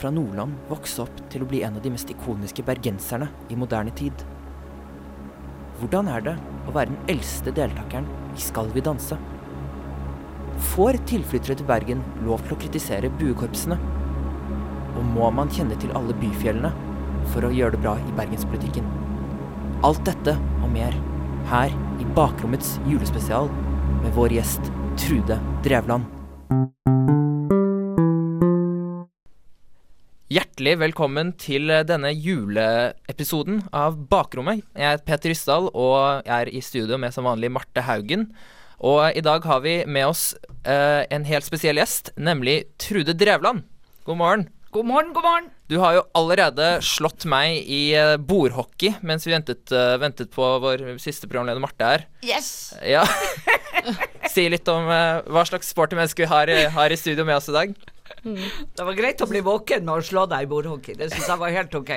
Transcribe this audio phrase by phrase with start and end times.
[0.00, 3.92] fra Nordland vokse opp til å bli en av de mest ikoniske bergenserne i moderne
[3.96, 4.24] tid?
[5.80, 6.34] Hvordan er det
[6.68, 9.18] å være den eldste deltakeren i Skal vi danse?
[10.72, 13.78] Får tilflyttere til Bergen lov til å kritisere buekorpsene?
[14.96, 16.72] Og må man kjenne til alle byfjellene
[17.32, 18.88] for å gjøre det bra i bergenspolitikken?
[19.86, 20.96] Alt dette og mer
[21.50, 23.48] her i Bakrommets julespesial
[24.00, 26.19] med vår gjest Trude Drevland.
[30.60, 34.58] Hjertelig velkommen til denne juleepisoden av Bakrommet.
[34.76, 38.26] Jeg er Peter Ryssdal, og jeg er i studio med som vanlig Marte Haugen.
[38.84, 40.34] Og i dag har vi med oss
[40.68, 43.62] eh, en helt spesiell gjest, nemlig Trude Drevland.
[44.04, 44.44] God morgen.
[44.76, 45.46] God morgen, god morgen.
[45.72, 50.44] Du har jo allerede slått meg i eh, bordhockey mens vi ventet, eh, ventet på
[50.60, 52.04] vår siste programleder Marte her.
[52.20, 52.74] Yes.
[52.84, 53.06] Ja.
[54.34, 57.48] si litt om eh, hva slags sporty menneske vi har, har i studio med oss
[57.48, 57.72] i dag.
[58.22, 60.96] Det var greit å bli våken og slå deg i bordhockey.
[60.98, 61.92] Det syns jeg var helt OK.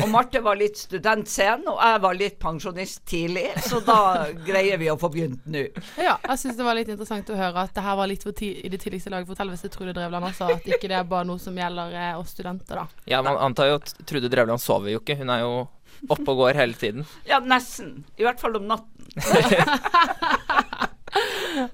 [0.00, 3.98] Og Marte var litt student sen, og jeg var litt pensjonist tidlig, så da
[4.46, 5.66] greier vi å få begynt nå.
[6.00, 8.68] Ja, jeg syns det var litt interessant å høre at det her var litt i
[8.72, 9.28] det tidligste laget.
[9.28, 12.32] for det Trude Drevland også, at ikke det er bare noe som gjelder eh, oss
[12.34, 12.86] studenter, da.
[13.06, 15.16] Ja, Man antar jo at Trude Drevland sover jo ikke.
[15.20, 15.52] Hun er jo
[16.08, 17.06] oppe og går hele tiden.
[17.30, 18.04] Ja, nesten.
[18.16, 19.06] I hvert fall om natten.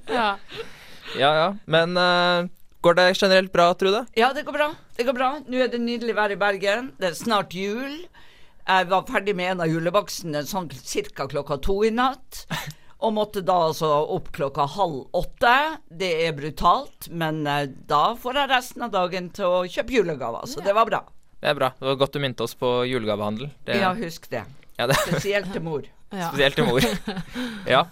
[0.06, 0.36] Ja.
[1.18, 1.46] Ja ja.
[1.66, 2.46] Men eh,
[2.82, 4.04] går det generelt bra, Trude?
[4.18, 4.68] Ja, det går bra.
[4.96, 5.30] Det går bra.
[5.46, 6.92] Nå er det nydelig vær i Bergen.
[7.00, 8.02] Det er snart jul.
[8.62, 11.26] Jeg var ferdig med en av julebaksene sånn ca.
[11.30, 12.44] klokka to i natt.
[13.02, 15.54] Og måtte da altså opp klokka halv åtte.
[15.90, 20.46] Det er brutalt, men eh, da får jeg resten av dagen til å kjøpe julegaver,
[20.46, 21.02] så det var bra.
[21.42, 21.72] Det er bra.
[21.74, 23.50] Det var godt du minte oss på julegavehandel.
[23.66, 24.44] Det, Ja, husk det.
[24.78, 25.82] ja, det Spesielt til mor.
[26.14, 26.30] ja.
[26.30, 26.86] Spesielt til mor.
[27.74, 27.82] ja.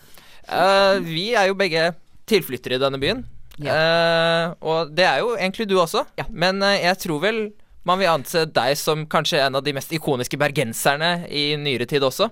[0.47, 1.91] Uh, vi er jo begge
[2.31, 3.27] tilflyttere i denne byen.
[3.69, 6.05] Eh, og det er jo egentlig du også.
[6.19, 6.27] Ja.
[6.31, 7.41] Men uh, jeg tror vel
[7.89, 12.05] man vil anse deg som kanskje en av de mest ikoniske bergenserne i nyere tid
[12.07, 12.31] også.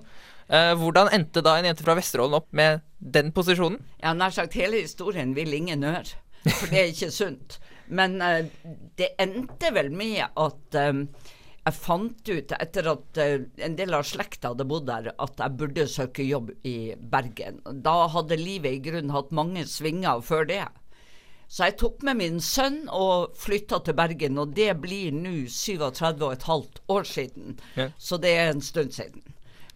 [0.49, 3.81] Uh, hvordan endte da en jente fra Vesterålen opp med den posisjonen?
[4.01, 6.05] Har nær sagt hele historien vil ingen høre,
[6.45, 7.59] for det er ikke sunt.
[7.89, 8.19] Men
[8.99, 14.67] det endte vel med at jeg fant ut, etter at en del av slekta hadde
[14.69, 17.57] bodd der, at jeg burde søke jobb i Bergen.
[17.81, 20.67] Da hadde livet i grunnen hatt mange svinger før det.
[21.49, 26.21] Så jeg tok med min sønn og flytta til Bergen, og det blir nå 37
[26.21, 27.57] og et halvt år siden.
[27.73, 27.89] Ja.
[27.97, 29.23] Så det er en stund siden.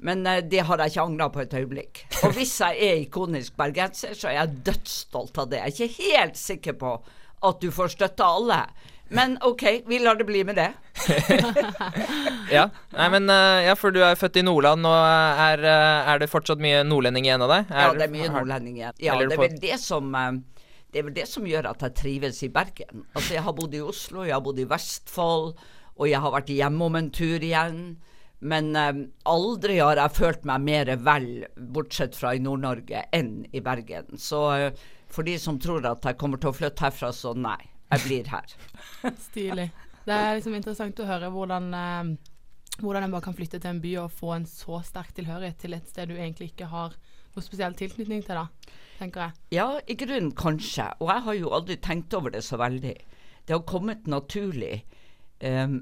[0.03, 2.05] Men uh, det har jeg ikke angra på et øyeblikk.
[2.21, 5.63] Og hvis jeg er ikonisk bergenser, så er jeg dødsstolt av det.
[5.63, 6.95] Jeg er ikke helt sikker på
[7.43, 8.61] at du får støtte av alle.
[9.13, 10.71] Men OK, vi lar det bli med det.
[12.53, 16.19] Ja, Nei, men, uh, ja, for du er født i Nordland, og er, uh, er
[16.21, 17.71] det fortsatt mye nordlending igjen av deg?
[17.71, 18.97] Ja, det er mye nordlending igjen.
[19.01, 20.35] Ja, det er vel det som eh,
[20.93, 23.05] det er vel det som gjør at jeg trives i Bergen.
[23.15, 25.53] Altså, jeg har bodd i Oslo, jeg har bodd i Vestfold,
[25.93, 27.79] og jeg har vært hjemme om en tur igjen.
[28.43, 28.91] Men eh,
[29.31, 31.29] aldri har jeg følt meg mer vel,
[31.73, 34.19] bortsett fra i Nord-Norge, enn i Bergen.
[34.19, 34.83] Så eh,
[35.13, 37.59] for de som tror at jeg kommer til å flytte herfra, så nei.
[37.93, 38.53] Jeg blir her.
[39.29, 39.69] Stilig.
[40.03, 42.13] Det er liksom interessant å høre hvordan eh,
[42.81, 45.75] hvordan en bare kan flytte til en by og få en så sterk tilhørighet til
[45.77, 46.95] et sted du egentlig ikke har
[47.33, 49.37] noe spesiell tilknytning til, da, tenker jeg.
[49.57, 50.89] Ja, i grunnen kanskje.
[51.01, 52.93] Og jeg har jo aldri tenkt over det så veldig.
[53.43, 54.83] Det har kommet naturlig.
[55.43, 55.81] Um,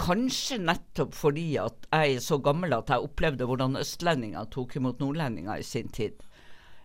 [0.00, 5.00] kanskje nettopp fordi at jeg er så gammel at jeg opplevde hvordan østlendinger tok imot
[5.02, 6.20] nordlendinger i sin tid.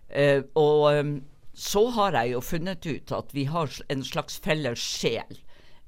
[0.10, 1.16] Uh, og um,
[1.56, 5.40] så har jeg jo funnet ut at vi har en slags felles sjel,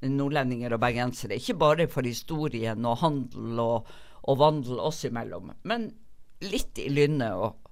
[0.02, 1.38] nordlendinger og bergensere.
[1.40, 3.94] Ikke bare for historien og handel og,
[4.28, 5.90] og vandel oss imellom, men
[6.46, 7.64] litt i lynnet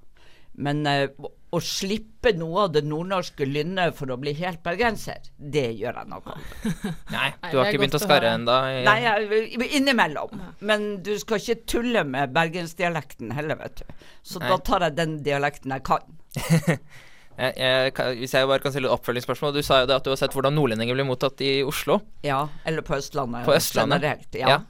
[0.55, 1.07] men uh,
[1.55, 6.15] å- slippe noe av det nordnorske lynnet for å bli helt bergenser, det gjør jeg
[6.17, 6.29] av.
[7.15, 8.55] Nei, du har ikke begynt å skarre ennå?
[8.87, 10.35] Nei, jeg, innimellom.
[10.67, 14.07] Men du skal ikke tulle med bergensdialekten heller, vet du.
[14.23, 14.51] Så Nei.
[14.51, 16.15] da tar jeg den dialekten jeg kan.
[17.37, 19.53] Jeg, jeg, hvis jeg bare kan stille et oppfølgingsspørsmål.
[19.57, 21.99] Du sa jo det at du har sett hvordan nordlendinger blir mottatt i Oslo.
[22.23, 23.43] Ja, eller på Østlandet.
[23.45, 24.01] På Østlandet.
[24.01, 24.47] Generelt, ja.
[24.55, 24.61] ja.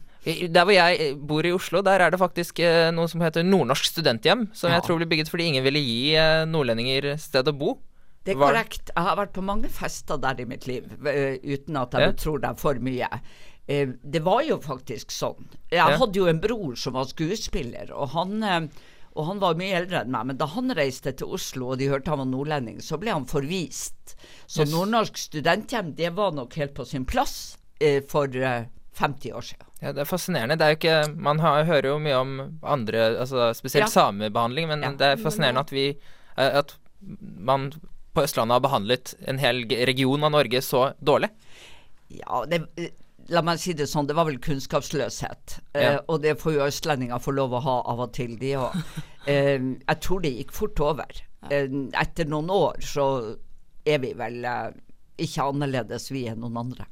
[0.49, 3.91] Der hvor jeg bor i Oslo, der er det faktisk eh, noe som heter Nordnorsk
[3.91, 4.47] studenthjem.
[4.57, 4.79] Som Ja.
[4.79, 7.75] jeg tror ble bygget fordi ingen ville gi eh, nordlendinger sted å bo.
[8.25, 8.89] Det er Var- korrekt.
[8.89, 12.11] Jeg har vært på mange fester der i mitt liv, uh, uten at jeg Ja.
[12.41, 13.09] det er for mye.
[13.69, 15.45] Uh, Det var jo faktisk sånn.
[15.69, 15.95] Jeg Ja.
[15.95, 18.67] hadde jo en bror som var skuespiller, og han, eh,
[19.15, 20.25] og han var mye eldre enn meg.
[20.31, 23.25] Men da han reiste til Oslo, og de hørte han var nordlending, så ble han
[23.29, 24.15] forvist.
[24.47, 24.71] Så Yes.
[24.73, 28.65] Nordnorsk studenthjem, det var nok helt på sin plass eh, for eh,
[28.99, 29.65] 50 år siden.
[29.81, 30.55] Ja, det er fascinerende.
[30.59, 33.91] Det er ikke Man har, hører jo mye om andre, altså spesielt Ja.
[33.91, 34.91] samebehandling, men Ja.
[34.91, 35.87] det er fascinerende at vi
[36.37, 36.75] eh, At
[37.39, 37.71] man
[38.15, 41.29] på Østlandet har behandlet en hel region av Norge så dårlig.
[42.09, 42.61] Ja, det,
[43.33, 45.59] La meg si det sånn, det var vel kunnskapsløshet.
[45.73, 45.79] Ja.
[45.81, 48.79] Eh, og det får jo østlendinger få lov å ha av og til, de òg.
[49.25, 51.15] Eh, jeg tror det gikk fort over.
[51.49, 51.63] Eh,
[51.97, 53.05] etter noen år så
[53.81, 54.75] er vi vel eh,
[55.25, 56.85] ikke annerledes, vi enn noen andre.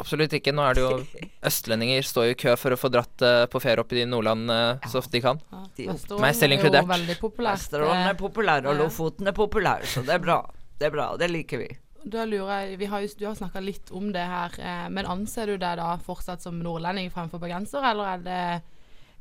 [0.00, 0.54] Absolutt ikke.
[0.56, 0.92] Nå er det jo
[1.50, 4.52] Østlendinger står jo i kø for å få dratt uh, på ferie opp i Nordland
[4.54, 5.40] eh, så ofte de kan.
[5.52, 5.96] Ja.
[6.22, 6.88] Meg selv er inkludert.
[7.36, 8.80] Vesterålen er populær, og.
[8.80, 10.40] Lofoten er populær, så det er bra.
[10.80, 11.68] Det er bra, det liker vi.
[12.04, 15.08] Da lurer jeg, vi har jo, Du har snakka litt om det her, eh, men
[15.08, 18.44] anser du deg da fortsatt som nordlending fremfor bergenser, eller er det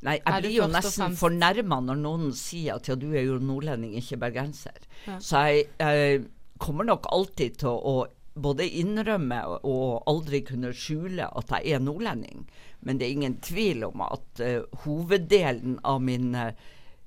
[0.08, 3.98] Nei, jeg blir jo nesten fornærma når noen sier at ja, du er jo nordlending,
[4.00, 4.78] ikke bergenser.
[5.04, 5.18] Ja.
[5.20, 6.22] Så jeg, jeg
[6.64, 7.96] kommer nok alltid til å
[8.40, 12.46] både innrømme og aldri kunne skjule at jeg er nordlending.
[12.86, 16.54] Men det er ingen tvil om at uh, hoveddelen av min uh,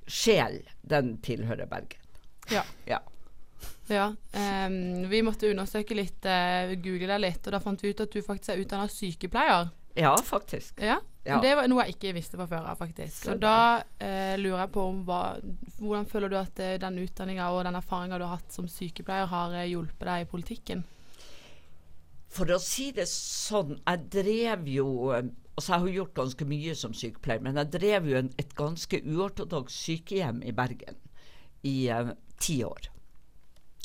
[0.05, 2.03] sjel, den tilhører Bergen.
[2.53, 2.67] Ja.
[2.85, 3.01] Ja.
[3.93, 4.09] Ja.
[4.67, 8.13] um, vi måtte undersøke litt, uh, google deg litt, og da fant vi ut at
[8.13, 9.73] du faktisk er utdanna sykepleier.
[9.95, 10.81] Ja, faktisk.
[10.81, 11.01] Ja.
[11.25, 11.37] Ja.
[11.39, 13.15] Det var noe jeg ikke visste fra før av, faktisk.
[13.15, 15.21] Så Og da uh, lurer jeg på om hva,
[15.79, 19.31] hvordan føler du at uh, den utdanninga og den erfaringa du har hatt som sykepleier,
[19.31, 20.83] har hjulpet deg i politikken?
[22.33, 24.89] For å si det sånn, jeg drev jo
[25.53, 29.03] Altså, jeg har gjort ganske mye som sykepleier, men jeg drev jo en, et ganske
[29.05, 30.97] uortodoks sykehjem i Bergen
[31.69, 31.75] i
[32.41, 32.89] ti år.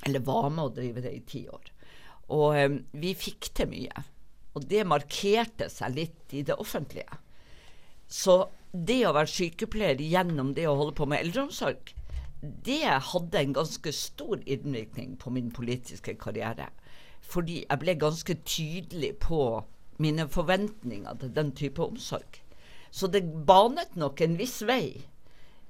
[0.06, 1.72] Eller var med å drive det i ti år.
[2.36, 4.04] Og eh, vi fikk til mye.
[4.58, 7.22] Og det markerte seg litt i det offentlige.
[8.08, 11.94] Så det å være sykepleier gjennom det å holde på med eldreomsorg,
[12.42, 16.70] det hadde en ganske stor innvirkning på min politiske karriere.
[17.22, 19.42] Fordi jeg ble ganske tydelig på
[20.02, 22.42] mine forventninger til den type omsorg.
[22.92, 25.08] Så det banet nok en viss vei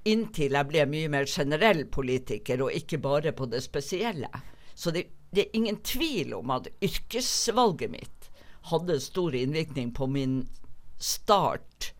[0.07, 4.29] inntil jeg ble mye mer generell politiker, og ikke bare på det spesielle.
[4.77, 8.29] Så det, det er ingen tvil om at yrkesvalget mitt
[8.71, 10.41] hadde stor innvirkning på min
[10.99, 11.93] start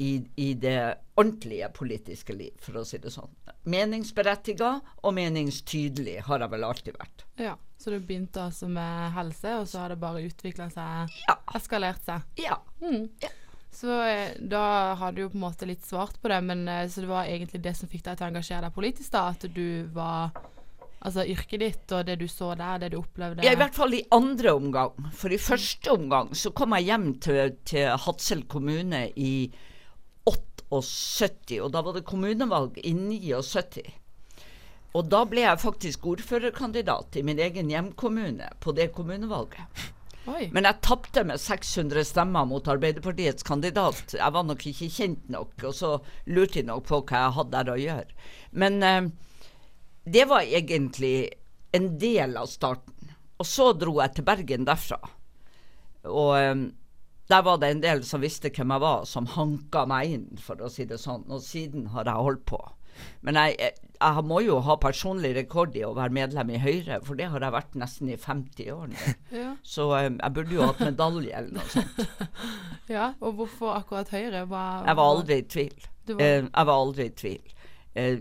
[0.00, 0.78] i, i det
[1.20, 3.32] ordentlige politiske liv, for å si det sånn.
[3.68, 4.70] Meningsberettiga
[5.04, 7.26] og meningstydelig har jeg vel alltid vært.
[7.40, 7.56] Ja.
[7.80, 11.36] Så du begynte altså med helse, og så har det bare utvikla seg, Ja.
[11.56, 12.24] eskalert seg.
[12.40, 12.58] Ja.
[12.80, 13.06] Mm.
[13.22, 13.30] Ja.
[13.72, 16.86] Så eh, da har du jo på en måte litt svart på det, men eh,
[16.90, 19.28] så det var egentlig det som fikk deg til å engasjere deg politisk, da?
[19.34, 20.32] At du var
[21.00, 23.94] Altså yrket ditt og det du så der, det du opplevde Ja, I hvert fall
[23.96, 25.06] i andre omgang.
[25.16, 29.48] For i første omgang så kom jeg hjem til, til Hadsel kommune i
[30.28, 33.86] 78, og da var det kommunevalg i 79.
[34.92, 39.80] Og da ble jeg faktisk ordførerkandidat i min egen hjemkommune på det kommunevalget.
[40.28, 40.50] Oi.
[40.52, 44.14] Men jeg tapte med 600 stemmer mot Arbeiderpartiets kandidat.
[44.18, 45.92] Jeg var nok ikke kjent nok, og så
[46.28, 48.18] lurte de nok på hva jeg hadde der å gjøre.
[48.52, 49.08] Men eh,
[50.04, 51.14] det var egentlig
[51.76, 53.14] en del av starten.
[53.40, 55.00] Og så dro jeg til Bergen derfra.
[56.04, 56.66] Og eh,
[57.30, 60.60] der var det en del som visste hvem jeg var, som hanka meg inn, for
[60.60, 61.24] å si det sånn.
[61.30, 62.60] Og siden har jeg holdt på.
[63.26, 63.70] Men jeg,
[64.00, 67.44] jeg, må jo ha personlig rekord i å være medlem i Høyre, for det har
[67.44, 69.14] jeg vært nesten i 50 år nå.
[69.40, 69.52] Ja.
[69.62, 72.00] Så um, jeg burde jo hatt medalje eller noe sånt.
[72.96, 73.10] ja.
[73.20, 74.44] Og hvorfor akkurat Høyre?
[74.50, 75.74] Hva, Jeg var aldri i tvil.
[75.80, 77.52] Var- Eh, jeg var aldri i tvil.
[77.94, 78.16] Eh,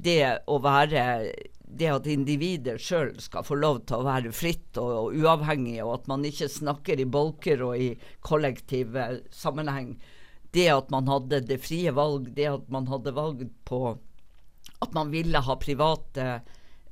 [0.00, 1.02] det å være
[1.80, 5.92] Det at individet sjøl skal få lov til å være fritt og, og uavhengig, og
[6.00, 7.90] at man ikke snakker i bolker og i
[8.26, 8.96] kollektiv
[9.30, 9.92] sammenheng.
[10.54, 13.98] Det at man hadde det frie valg, det at man hadde valg på
[14.80, 16.40] at man ville ha private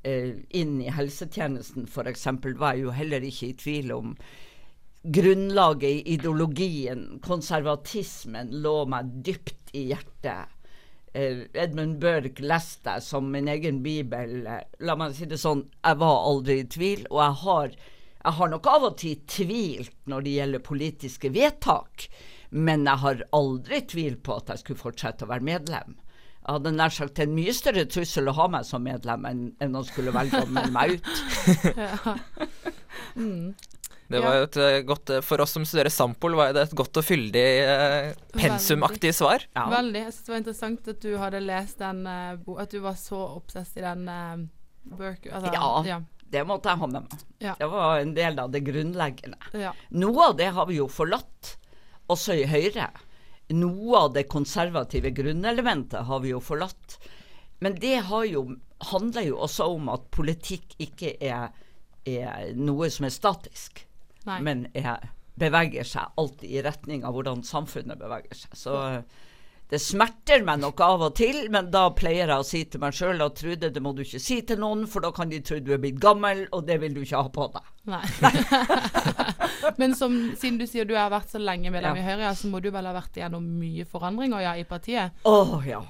[0.03, 2.27] eh, inn i helsetjenesten f.eks.,
[2.59, 4.13] var jeg jo heller ikke i tvil om.
[5.09, 10.55] Grunnlaget i ideologien, konservatismen, lå meg dypt i hjertet.
[11.17, 14.43] Eh, Edmund Burke leste jeg som min egen bibel.
[14.45, 17.79] La meg si det sånn, jeg var aldri i tvil, og jeg har,
[18.19, 22.11] jeg har nok av og til tvilt når det gjelder politiske vedtak,
[22.51, 25.97] men jeg har aldri tvilt på at jeg skulle fortsette å være medlem.
[26.49, 29.75] Jeg hadde nær sagt en mye større trussel å ha meg som medlem enn, enn
[29.77, 31.11] å skulle velge å melde meg ut.
[31.77, 32.15] ja.
[33.21, 33.51] mm.
[34.09, 36.77] Det var jo et eh, godt eh, For oss som studerer Sampol, var det et
[36.77, 39.45] godt og fyldig eh, pensumaktig svar.
[39.53, 39.67] Ja.
[39.75, 40.05] Veldig.
[40.07, 42.97] Jeg synes det var interessant at du hadde lest den eh, bo At du var
[43.01, 44.47] så obsess i den eh,
[44.89, 45.73] Burke altså, Ja.
[45.85, 46.01] ja.
[46.29, 47.21] Det måtte jeg ha med meg.
[47.41, 47.55] Ja.
[47.57, 49.39] Det var en del av det grunnleggende.
[49.57, 49.71] ja.
[49.97, 51.55] Noe av det har vi jo forlatt,
[52.13, 52.91] også i Høyre.
[53.57, 56.99] Noe av det konservative grunnelementet har vi jo forlatt.
[57.65, 58.45] Men det har jo,
[58.93, 61.49] handler jo også om at politikk ikke er,
[62.07, 63.83] er noe som er statisk,
[64.29, 64.41] Nei.
[64.47, 68.55] men er, beveger seg alltid i retning av hvordan samfunnet beveger seg.
[68.59, 68.77] Så
[69.69, 72.95] Det smerter meg nok av og til, men da pleier jeg å si til meg
[72.97, 75.59] sjøl at Trude, det må du ikke si til noen, for da kan de tro
[75.61, 77.69] du er blitt gammel, og det vil du ikke ha på deg.
[77.93, 78.01] Nei.
[79.81, 82.03] Men som, siden du sier du har vært så lenge medlem Ja.
[82.03, 85.21] i Høyre, så må du vel ha vært gjennom mye forandringer ja, i partiet?
[85.29, 85.83] Å ja.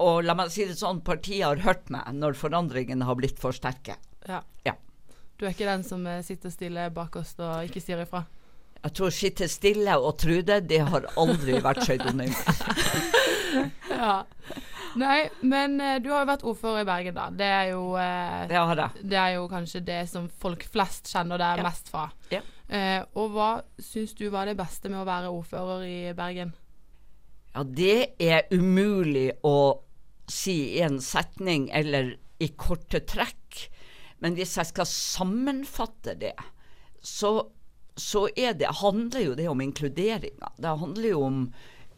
[0.00, 3.52] Og la meg si det sånn, partiet har hørt meg når forandringene har blitt for
[3.52, 3.98] sterke.
[4.24, 4.40] Ja.
[4.64, 4.78] Ja.
[5.36, 8.24] Du er ikke den som eh, sitter stille bak oss og ikke sier ifra?
[8.80, 12.32] Jeg tror sitte stille og Trude, det har aldri vært pseudonym.
[13.90, 14.22] Ja.
[14.98, 17.26] Nei, men eh, du har jo vært ordfører i Bergen, da.
[17.34, 19.04] Det er jo eh, Det har jeg.
[19.12, 21.66] Det er jo kanskje det som folk flest kjenner deg Ja.
[21.66, 22.06] mest fra.
[22.32, 22.40] Ja.
[22.70, 23.50] Eh, og hva
[23.82, 26.54] syns du var det beste med å være ordfører i Bergen?
[27.54, 29.54] Ja, det er umulig å
[30.30, 33.64] si i en setning eller i korte trekk.
[34.22, 36.34] Men hvis jeg skal sammenfatte det,
[37.02, 37.34] så,
[38.00, 40.52] så det, handler jo det om inkluderinga.
[40.56, 41.40] Det handler jo om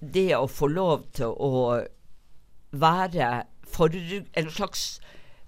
[0.01, 1.83] det å få lov til å
[2.73, 3.31] være
[3.69, 5.01] for, en slags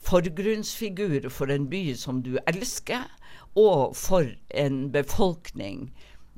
[0.04, 3.06] forgrunnsfigur for en by som du elsker,
[3.54, 5.88] og for en befolkning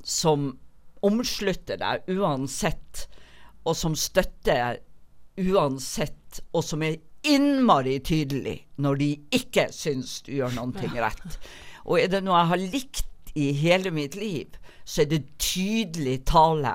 [0.04, 0.54] som
[1.06, 3.06] omslutter deg uansett,
[3.66, 4.80] og som støtter
[5.40, 11.38] uansett, og som er innmari tydelig når de ikke syns du gjør noe rett.
[11.86, 16.22] Og er det noe jeg har likt i hele mitt liv, så er det tydelig
[16.28, 16.74] tale,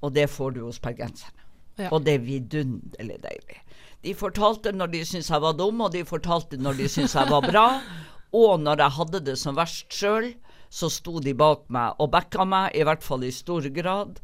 [0.00, 1.34] og det får du hos bergenserne.
[1.78, 1.92] Ja.
[1.94, 3.62] Og det er vidunderlig deilig.
[4.02, 7.30] De fortalte når de syntes jeg var dum, og de fortalte når de syntes jeg
[7.30, 7.66] var bra.
[8.38, 10.26] Og når jeg hadde det som verst sjøl,
[10.68, 14.18] så sto de bak meg og backa meg, i hvert fall i stor grad.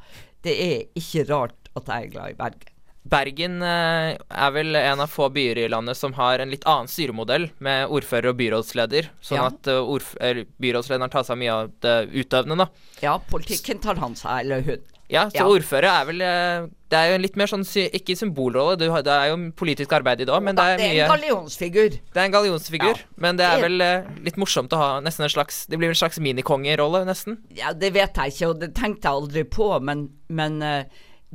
[0.44, 2.73] Det er ikke rart at jeg er glad i Bergen.
[3.04, 6.88] Bergen eh, er vel en av få byer i landet som har en litt annen
[6.88, 9.10] styremodell, med ordfører og byrådsleder.
[9.20, 9.50] Sånn Ja.
[9.52, 12.66] at eh, byrådslederen tar seg mye av det utøvende, da.
[13.02, 14.80] Ja, politikken tar han seg, eller hun.
[15.12, 15.44] Ja, så Ja.
[15.44, 19.28] ordfører er vel eh, Det er jo en litt mer sånn ikke symbolrolle, det er
[19.28, 21.90] jo politisk arbeid i òg, men det er det er en gallionsfigur.
[21.90, 23.04] Det er en gallionsfigur, Ja.
[23.18, 23.78] men det er vel
[24.24, 27.36] litt morsomt å ha nesten en slags Det blir en slags minikongerolle, nesten.
[27.50, 30.86] Ja, det vet jeg ikke, og det tenkte jeg aldri på, men, men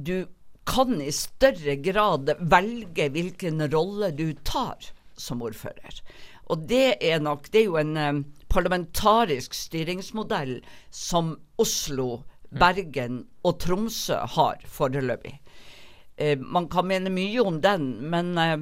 [0.01, 0.25] du
[0.69, 6.01] kan i større grad velge hvilken rolle du tar som ordfører.
[6.49, 10.59] Og det er nok Det er jo en eh, parlamentarisk styringsmodell
[10.89, 15.35] som Oslo, Bergen og Tromsø har foreløpig.
[16.17, 18.57] Eh, man kan mene mye om den, men eh,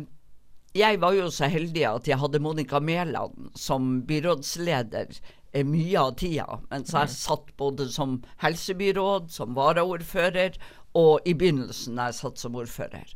[0.78, 5.16] jeg var jo så heldig at jeg hadde Monica Mæland som byrådsleder
[5.54, 10.60] eh, mye av tida, mens jeg satt både som helsebyråd, som varaordfører,
[10.98, 13.14] og i begynnelsen da jeg satt som ordfører.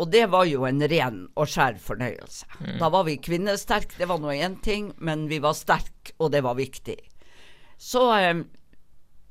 [0.00, 2.46] Og det var jo en ren og skjær fornøyelse.
[2.80, 6.40] Da var vi kvinnesterke, det var nå én ting, men vi var sterke, og det
[6.46, 6.96] var viktig.
[7.76, 8.40] Så eh,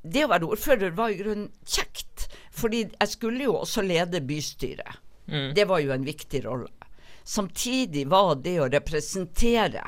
[0.02, 5.02] det å være ordfører var i grunnen kjekt, fordi jeg skulle jo også lede bystyret.
[5.54, 6.70] Det var jo en viktig rolle.
[7.22, 9.84] Samtidig var det å representere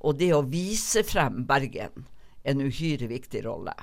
[0.00, 2.06] og det å vise frem Bergen
[2.42, 3.74] en uhyre viktig rolle.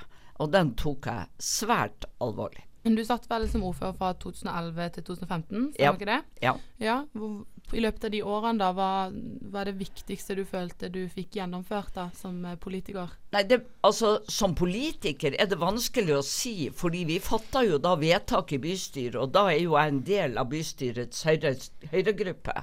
[0.42, 2.67] Og den tok jeg svært alvorlig.
[2.88, 5.92] Men du satt vel som ordfører fra 2011 til 2015, stemmer Ja.
[5.92, 6.18] ikke det?
[6.40, 6.54] Ja.
[6.80, 6.94] Ja.
[7.12, 7.44] Hvor,
[7.76, 11.36] I løpet av de årene, da, hva hva er det viktigste du følte du fikk
[11.36, 13.10] gjennomført da, som eh, politiker?
[13.36, 17.92] Nei, det, altså Som politiker er det vanskelig å si, fordi vi fatta jo da
[18.00, 21.52] vedtak i bystyret, og da er jo jeg en del av bystyrets høyre,
[21.92, 22.56] høyregruppe.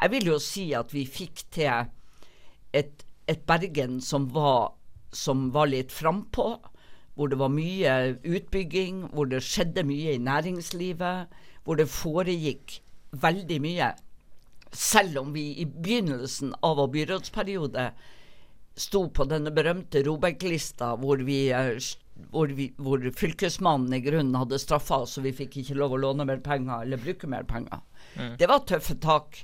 [0.00, 1.92] Jeg vil jo si at vi fikk til
[2.72, 4.72] et, et Bergen som var,
[5.12, 6.54] som var litt frampå,
[7.16, 7.92] hvor det var mye
[8.24, 11.32] utbygging, hvor det skjedde mye i næringslivet,
[11.64, 12.80] hvor det foregikk
[13.16, 13.94] veldig mye.
[14.76, 17.86] Selv om vi i begynnelsen av vår byrådsperiode
[18.76, 21.80] sto på denne berømte Robek-lista hvor, vi, eh,
[22.34, 26.26] hvor, hvor fylkesmannen i grunnen hadde straffa oss, og vi fikk ikke lov å låne
[26.28, 27.80] mer penger eller bruke mer penger.
[28.36, 29.40] Det var tøffe tak,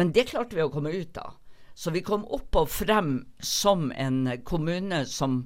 [0.00, 1.36] men det klarte vi å komme ut av.
[1.74, 5.42] Så vi kom opp og frem som en kommune som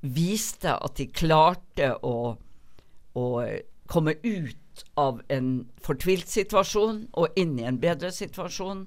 [0.00, 2.36] viste at de klarte å,
[3.16, 3.26] å
[3.88, 5.50] komme ut av en
[5.84, 8.86] fortvilt situasjon og inn i en bedre situasjon.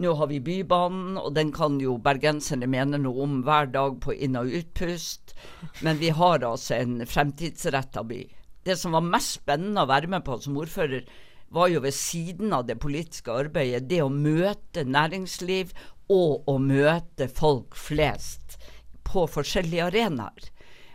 [0.00, 4.14] Nå har vi Bybanen, og den kan jo bergenserne mene noe om hver dag på
[4.16, 5.34] inn- og utpust.
[5.84, 8.22] Men vi har altså en fremtidsretta by.
[8.64, 11.04] Det som var mest spennende å være med på som ordfører,
[11.50, 15.72] var jo ved siden av det politiske arbeidet, det å møte næringsliv
[16.10, 18.39] og å møte folk flest
[19.10, 20.48] på forskjellige arenaer.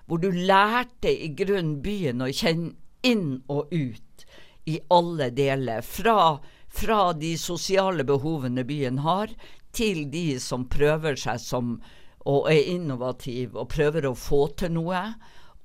[0.05, 4.25] Hvor du lærte i grunnen byen å kjenne inn og ut
[4.65, 5.81] i alle deler.
[5.85, 9.33] Fra, fra de sosiale behovene byen har,
[9.75, 11.77] til de som prøver seg som
[12.25, 15.01] og er innovativ og prøver å få til noe,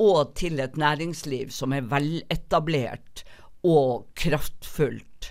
[0.00, 3.24] og til et næringsliv som er veletablert
[3.64, 5.30] og kraftfullt.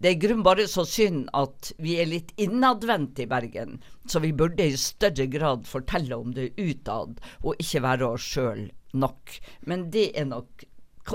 [0.00, 3.78] Det er i grunnen bare så synd at vi er litt innadvendte i Bergen,
[4.10, 8.66] så vi burde i større grad fortelle om det utad, og ikke være oss sjøl
[8.92, 9.36] nok.
[9.70, 10.66] Men det er nok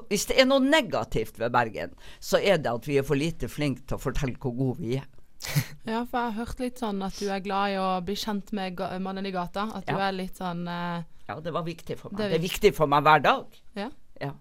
[0.09, 3.47] Hvis det er noe negativt ved Bergen, så er det at vi er for lite
[3.49, 5.07] flinke til å fortelle hvor gode vi er.
[5.89, 8.51] Ja, for jeg har hørt litt sånn at du er glad i å bli kjent
[8.53, 9.63] med mannen i gata.
[9.73, 12.19] At du er litt sånn eh, Ja, det var viktig for meg.
[12.19, 13.57] Det Det er er, viktig for meg hver dag.
[13.79, 13.87] Ja.
[14.21, 14.33] Ja.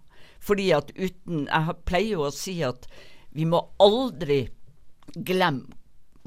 [0.45, 2.85] Fordi at uten Jeg pleier jo å si at
[3.39, 4.41] vi må aldri
[5.15, 5.77] glemme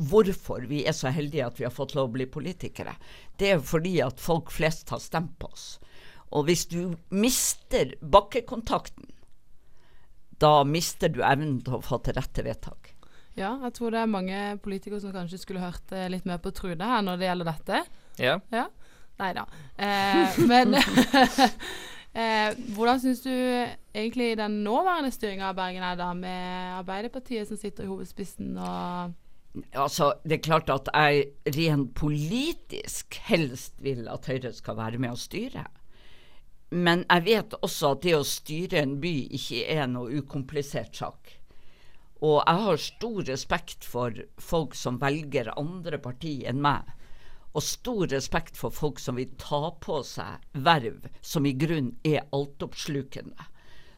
[0.01, 2.93] hvorfor vi er så heldige at vi har fått lov å bli politikere.
[3.37, 5.65] Det er fordi at folk flest har stemt på oss.
[6.31, 9.11] Og hvis du mister bakkekontakten,
[10.41, 12.95] da mister du evnen til å få til rette vedtak.
[13.35, 16.53] Ja, jeg tror det er mange politikere som kanskje skulle hørt eh, litt mer på
[16.55, 17.83] Trude her når det gjelder dette.
[18.23, 18.39] Ja.
[18.55, 18.65] Ja.
[19.21, 19.45] Nei da.
[19.77, 20.79] Eh, men
[22.13, 27.59] eh, hvordan syns du egentlig den nåværende styringa av Bergen er, da, med Arbeiderpartiet som
[27.59, 29.17] sitter i hovedspissen og
[29.75, 31.25] Altså, Det er klart at jeg
[31.57, 35.65] rent politisk helst vil at Høyre skal være med å styre.
[36.71, 41.33] Men jeg vet også at det å styre en by ikke er noe ukomplisert sak.
[42.21, 46.85] Og jeg har stor respekt for folk som velger andre partier enn meg.
[47.53, 52.23] Og stor respekt for folk som vil ta på seg verv som i grunnen er
[52.31, 53.49] altoppslukende.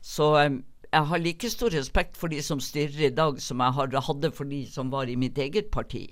[0.01, 4.31] Så jeg har like stor respekt for de som styrer i dag som jeg hadde
[4.33, 6.07] for de som var i mitt eget parti.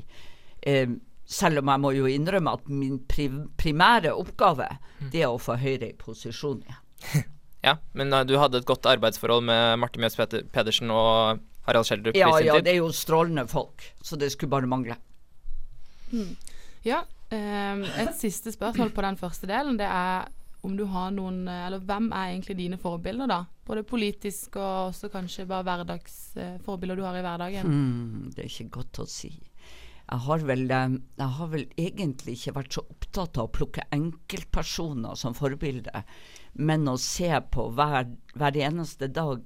[1.32, 4.68] Selv om jeg må jo innrømme at min primære oppgave
[5.14, 7.24] det er å få Høyre i posisjon igjen.
[7.68, 7.78] ja.
[7.98, 10.18] Men eh, du hadde et godt arbeidsforhold med Martin Mjøs
[10.52, 12.68] Pedersen og Harald Schjelderup Ja, i sin ja, tid?
[12.68, 14.98] det er jo strålende folk, så det skulle bare mangle.
[16.84, 17.04] Ja.
[17.32, 19.80] Eh, et siste spørsmål på den første delen.
[19.80, 20.30] Det er
[20.62, 23.44] om du har noen eh, Eller hvem er egentlig dine forbilder, da?
[23.68, 27.72] Både politisk og også kanskje bare hverdagsforbilder du har i hverdagen.
[27.72, 29.32] Hmm, det er ikke godt å si.
[30.12, 33.88] Jeg har, vel, eh, jeg har vel egentlig ikke vært så opptatt av å plukke
[33.96, 36.04] enkeltpersoner som forbilde,
[36.60, 39.40] men å se på hver, hver eneste dag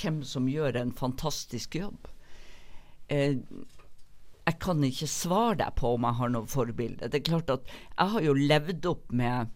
[0.00, 2.08] hvem som gjør en fantastisk jobb.
[3.12, 3.36] Eh,
[4.44, 7.08] jeg kan ikke svare deg på om jeg har noe forbilde.
[7.08, 9.52] Det er klart at jeg har jo levd opp med,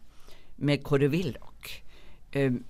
[0.57, 1.75] med Kåre Willoch.
[2.37, 2.63] Um,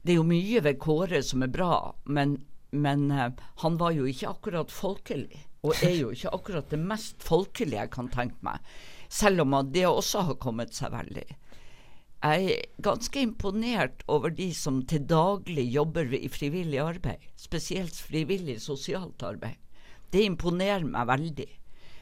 [0.00, 2.38] det er jo mye ved Kåre som er bra, men,
[2.72, 3.28] men uh,
[3.60, 5.44] han var jo ikke akkurat folkelig.
[5.60, 8.64] Og er jo ikke akkurat det mest folkelige jeg kan tenke meg.
[9.12, 11.26] Selv om det også har kommet seg veldig.
[12.20, 17.20] Jeg er ganske imponert over de som til daglig jobber i frivillig arbeid.
[17.36, 19.60] Spesielt frivillig sosialt arbeid.
[20.10, 21.48] Det imponerer meg veldig.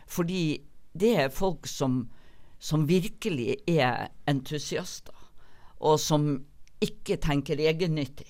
[0.09, 0.43] Fordi
[0.99, 2.07] det er folk som,
[2.59, 5.15] som virkelig er entusiaster.
[5.79, 6.31] Og som
[6.85, 8.29] ikke tenker egennyttig.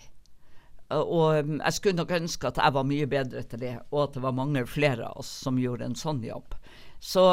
[0.89, 4.23] Og jeg skulle nok ønske at jeg var mye bedre til det, og at det
[4.25, 6.57] var mange flere av oss som gjorde en sånn jobb.
[7.01, 7.25] Så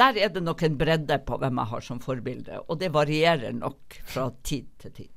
[0.00, 3.52] der er det nok en bredde på hvem jeg har som forbilde, og det varierer
[3.52, 5.10] nok fra tid til tid.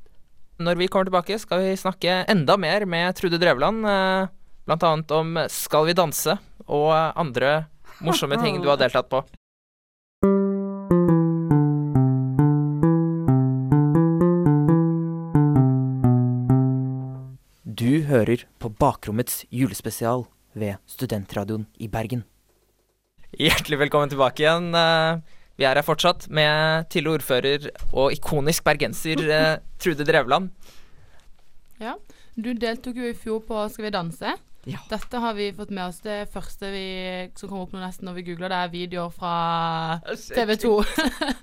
[0.59, 3.87] Når vi kommer tilbake, skal vi snakke enda mer med Trude Drevland.
[4.65, 7.67] Eh, Blant annet om Skal vi danse og andre
[8.01, 9.21] morsomme ting du har deltatt på.
[17.65, 20.25] Du hører på Bakrommets julespesial
[20.55, 22.23] ved Studentradioen i Bergen.
[23.35, 24.71] Hjertelig velkommen tilbake igjen.
[24.75, 25.19] Eh,
[25.55, 30.49] Vi er her fortsatt med tidligere ordfører og ikonisk bergenser eh, Trude Drevland.
[31.79, 31.95] Ja.
[32.35, 34.33] Du deltok jo i fjor på Skal vi danse.
[34.65, 34.79] Ja.
[34.89, 35.99] Dette har vi fått med oss.
[36.01, 36.85] Det første vi,
[37.37, 39.33] som kommer opp nå nesten når vi googler, det er videoer fra
[40.17, 40.71] TV 2.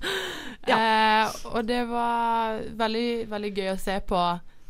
[0.75, 4.23] eh, og det var veldig, veldig gøy å se på.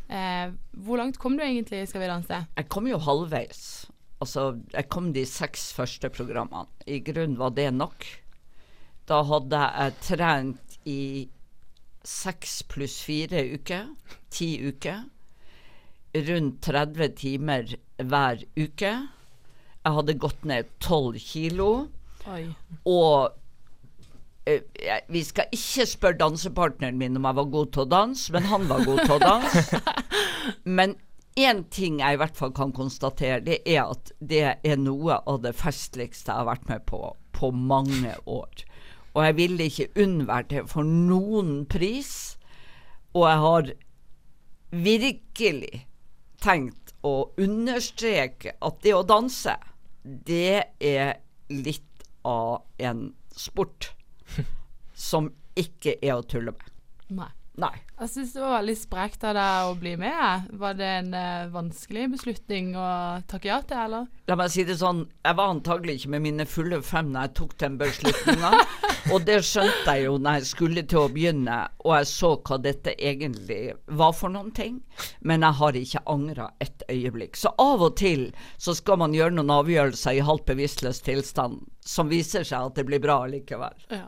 [0.06, 0.52] Eh,
[0.86, 2.44] hvor langt kom du egentlig i Skal vi danse?
[2.54, 3.64] Jeg kom jo halvveis.
[4.22, 6.70] Altså, jeg kom de seks første programmene.
[6.86, 8.06] I grunnen var det nok.
[9.08, 11.00] Da hadde jeg trent i
[12.04, 13.90] seks pluss fire uker.
[14.32, 15.02] Ti uker.
[16.14, 17.74] Rundt 30 timer
[18.10, 18.92] hver uke.
[19.84, 21.70] Jeg hadde gått ned 12 kilo.
[22.30, 22.44] Oi.
[22.88, 23.34] Og
[24.48, 24.62] eh,
[25.12, 28.68] vi skal ikke spørre dansepartneren min om jeg var god til å danse, men han
[28.70, 29.82] var god til å danse.
[30.78, 30.92] Men
[31.40, 35.40] én ting jeg i hvert fall kan konstatere, det er at det er noe av
[35.42, 37.00] det festligste jeg har vært med på
[37.34, 38.64] på mange år.
[39.14, 42.36] Og jeg ville ikke unnvære det for noen pris.
[43.14, 43.72] Og jeg har
[44.84, 45.86] virkelig
[46.42, 49.56] tenkt å understreke at det å danse,
[50.02, 51.18] det er
[51.52, 53.90] litt av en sport
[55.08, 56.70] som ikke er å tulle med.
[57.14, 57.30] Nei.
[57.60, 57.74] Nei.
[58.04, 60.48] Jeg syns det var veldig sprekt av deg å bli med.
[60.60, 62.88] Var det en eh, vanskelig beslutning å
[63.30, 64.10] takke ja til, eller?
[64.28, 67.34] La meg si det sånn, jeg var antagelig ikke med mine fulle fem når jeg
[67.40, 68.52] tok den beslutninga.
[69.14, 72.60] og det skjønte jeg jo når jeg skulle til å begynne, og jeg så hva
[72.68, 74.82] dette egentlig var for noen ting.
[75.24, 77.40] Men jeg har ikke angra et øyeblikk.
[77.40, 82.08] Så av og til så skal man gjøre noen avgjørelser i halvt bevisstløs tilstand som
[82.08, 83.76] viser seg at det blir bra likevel.
[83.92, 84.06] Ja.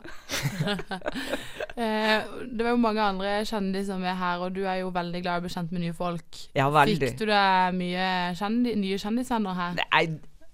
[1.77, 5.37] eh, det var jo mange andre kjendiser med her, og du er jo veldig glad
[5.37, 6.39] i å bli kjent med nye folk.
[6.57, 6.97] Ja, veldig.
[7.13, 9.77] Fikk du deg mye kjendi nye kjendisvenner her?
[9.79, 10.03] Nei,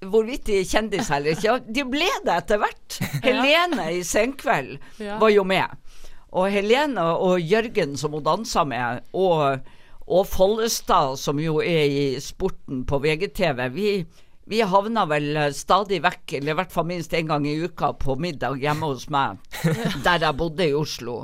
[0.06, 1.48] hvorvidt de er kjendiser eller ikke.
[1.48, 3.00] Ja, de ble det etter hvert.
[3.26, 5.18] Helene i Senkveld Ja.
[5.22, 5.80] var jo med.
[6.34, 9.60] Og Helene og Jørgen som hun dansa med, og,
[10.08, 13.92] og Follestad som jo er i sporten på VGTV, vi,
[14.50, 17.94] vi havna vel eh, stadig vekk, eller i hvert fall minst en gang i uka,
[18.02, 19.38] på middag hjemme hos meg,
[20.08, 21.22] der jeg bodde i Oslo.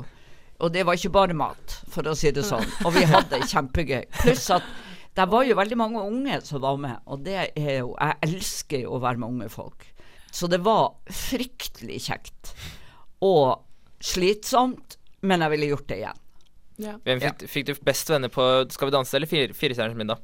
[0.60, 2.66] Og det var ikke bare mat, for å si det sånn.
[2.84, 4.04] Og vi hadde det kjempegøy.
[4.20, 4.66] Pluss at
[5.16, 8.84] det var jo veldig mange unge som var med, og det er jo Jeg elsker
[8.84, 9.88] jo å være med unge folk.
[10.30, 12.52] Så det var fryktelig kjekt.
[13.26, 13.58] Og
[14.00, 14.96] slitsomt,
[15.26, 16.20] men jeg ville gjort det igjen.
[16.80, 16.94] Ja.
[17.04, 20.22] Hvem fikk, fikk du best venner på Skal vi danse eller fire, Firestjerners middag?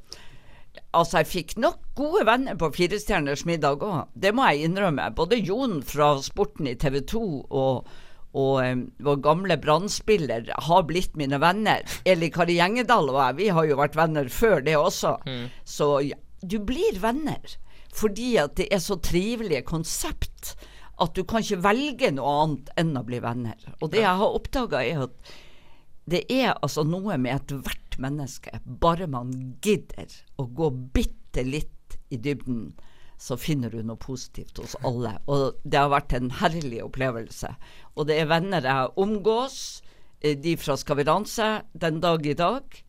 [0.97, 5.09] Altså, jeg fikk nok gode venner på Firestjerners middag òg, det må jeg innrømme.
[5.17, 7.89] Både Jon fra Sporten i TV 2 og,
[8.35, 11.85] og um, vår gamle brannspiller har blitt mine venner.
[12.05, 15.15] Eli Kari Gjengedal og jeg, vi har jo vært venner før det også.
[15.65, 17.57] Så ja, du blir venner.
[17.97, 20.53] Fordi at det er så trivelige konsept
[21.01, 23.57] at du kan ikke velge noe annet enn å bli venner.
[23.81, 25.33] Og det jeg har oppdaga, er at
[26.09, 28.53] det er altså noe med ethvert menneske.
[28.65, 30.09] Bare man gidder
[30.41, 32.71] å gå bitte litt i dybden,
[33.17, 35.15] så finner du noe positivt hos alle.
[35.25, 37.49] Og det har vært en herlig opplevelse.
[37.97, 39.81] Og det er venner jeg omgås,
[40.21, 42.83] eh, de fra Skal vi danse, den dag i dag.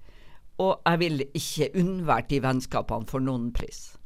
[0.58, 3.96] Og jeg vil ikke unnvære de vennskapene for noen pris.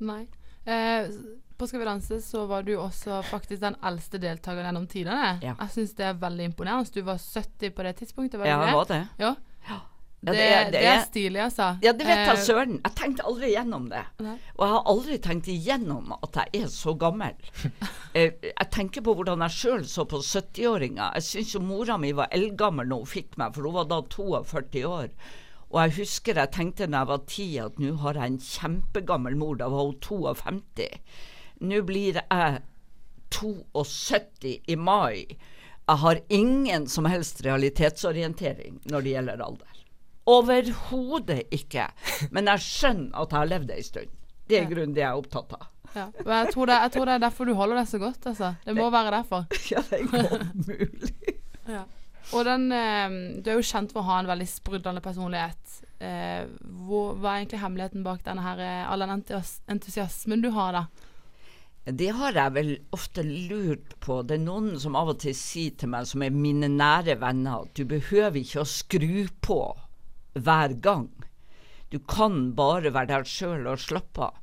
[0.00, 0.26] Nei.
[0.66, 1.08] Eh,
[1.54, 5.38] på Skal vi danse så var du også faktisk den eldste deltakeren gjennom tidene.
[5.44, 5.54] Ja.
[5.60, 6.90] Jeg syns det er veldig imponerende.
[6.90, 9.02] Du var 70 på det tidspunktet, var Ja, det var det?
[9.22, 9.34] Ja.
[10.24, 11.66] Ja, Det, det det, er stilig, altså.
[11.84, 12.80] Ja, det vet jeg Eh, søren.
[12.84, 14.02] Jeg tenkte aldri igjennom det.
[14.24, 14.36] Nei.
[14.56, 17.36] Og jeg har aldri tenkt igjennom at jeg er så gammel.
[18.14, 21.16] Eh, jeg tenker på hvordan jeg sjøl så på 70-åringer.
[21.18, 23.98] Jeg syns jo mora mi var eldgammel når hun fikk meg, for hun var da
[24.06, 25.08] 42 år.
[25.74, 29.34] Og jeg husker jeg tenkte da jeg var 10 at nå har jeg en kjempegammel
[29.40, 29.58] mor.
[29.58, 30.86] Da var hun 52.
[31.66, 32.62] Nå blir jeg
[33.34, 35.26] 72 i mai.
[35.84, 39.73] Jeg har ingen som helst realitetsorientering når det gjelder alder.
[40.30, 41.88] Overhodet ikke.
[42.32, 44.12] Men jeg skjønner at jeg har levd ei stund.
[44.48, 45.68] Det er grunnen det jeg er opptatt av.
[45.94, 46.08] Ja.
[46.10, 48.54] Jeg tror, det, jeg tror det er derfor du holder deg så godt, altså.
[48.64, 49.46] Det må være derfor.
[49.72, 51.12] Ja, det er godt mulig.
[51.70, 51.84] Ja.
[52.32, 55.78] Og den eh, Du er jo kjent for å ha en veldig sprudlende personlighet.
[56.02, 56.44] Eh,
[56.88, 59.24] hvor, hva er egentlig hemmeligheten bak denne her, eh, all den
[59.76, 60.84] entusiasmen du har, da?
[61.84, 64.22] Det har jeg vel ofte lurt på.
[64.24, 67.66] Det er noen som av og til sier til meg, som er mine nære venner,
[67.66, 69.60] at du behøver ikke å skru på
[70.34, 71.10] hver gang.
[71.90, 74.38] Du kan bare være der sjøl og slappe av.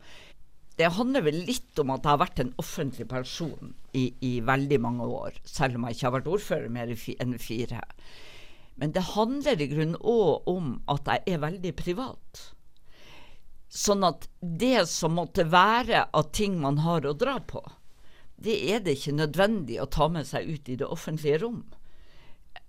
[0.79, 4.79] Det handler vel litt om at jeg har vært en offentlig person i, i veldig
[4.81, 7.81] mange år, selv om jeg ikke har vært ordfører mer enn fire.
[8.79, 12.41] Men det handler i grunnen òg om at jeg er veldig privat.
[13.71, 17.61] Sånn at det som måtte være av ting man har å dra på,
[18.41, 21.61] det er det ikke nødvendig å ta med seg ut i det offentlige rom.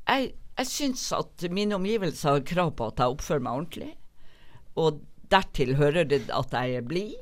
[0.05, 3.91] Jeg, jeg syns at mine omgivelser har krav på at jeg oppfører meg ordentlig.
[4.79, 7.15] Og dertil hører det at jeg er blid,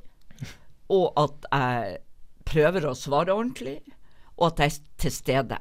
[0.90, 1.98] og at jeg
[2.50, 3.78] prøver å svare ordentlig,
[4.36, 5.60] og at jeg er til stede.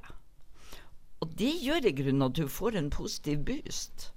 [1.20, 4.10] Og det gjør i grunnen at du får en positiv boost.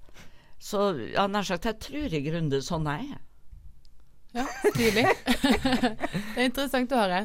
[0.62, 3.23] Så ja, nær sagt, jeg tror i grunnen det er sånn jeg er.
[4.33, 5.05] Ja, tydelig.
[5.27, 7.25] det er interessant å høre.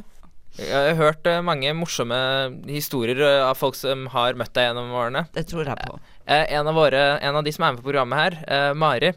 [0.57, 2.17] Jeg har hørt eh, mange morsomme
[2.65, 5.27] historier eh, av folk som har møtt deg gjennom årene.
[5.35, 5.99] Det tror jeg på.
[6.27, 9.13] Eh, en, av våre, en av de som er med på programmet her, eh, Mari,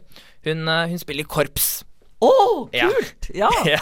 [0.47, 1.83] hun, eh, hun spiller i korps.
[2.21, 3.31] Å, oh, kult!
[3.41, 3.49] Ja.
[3.67, 3.79] ja.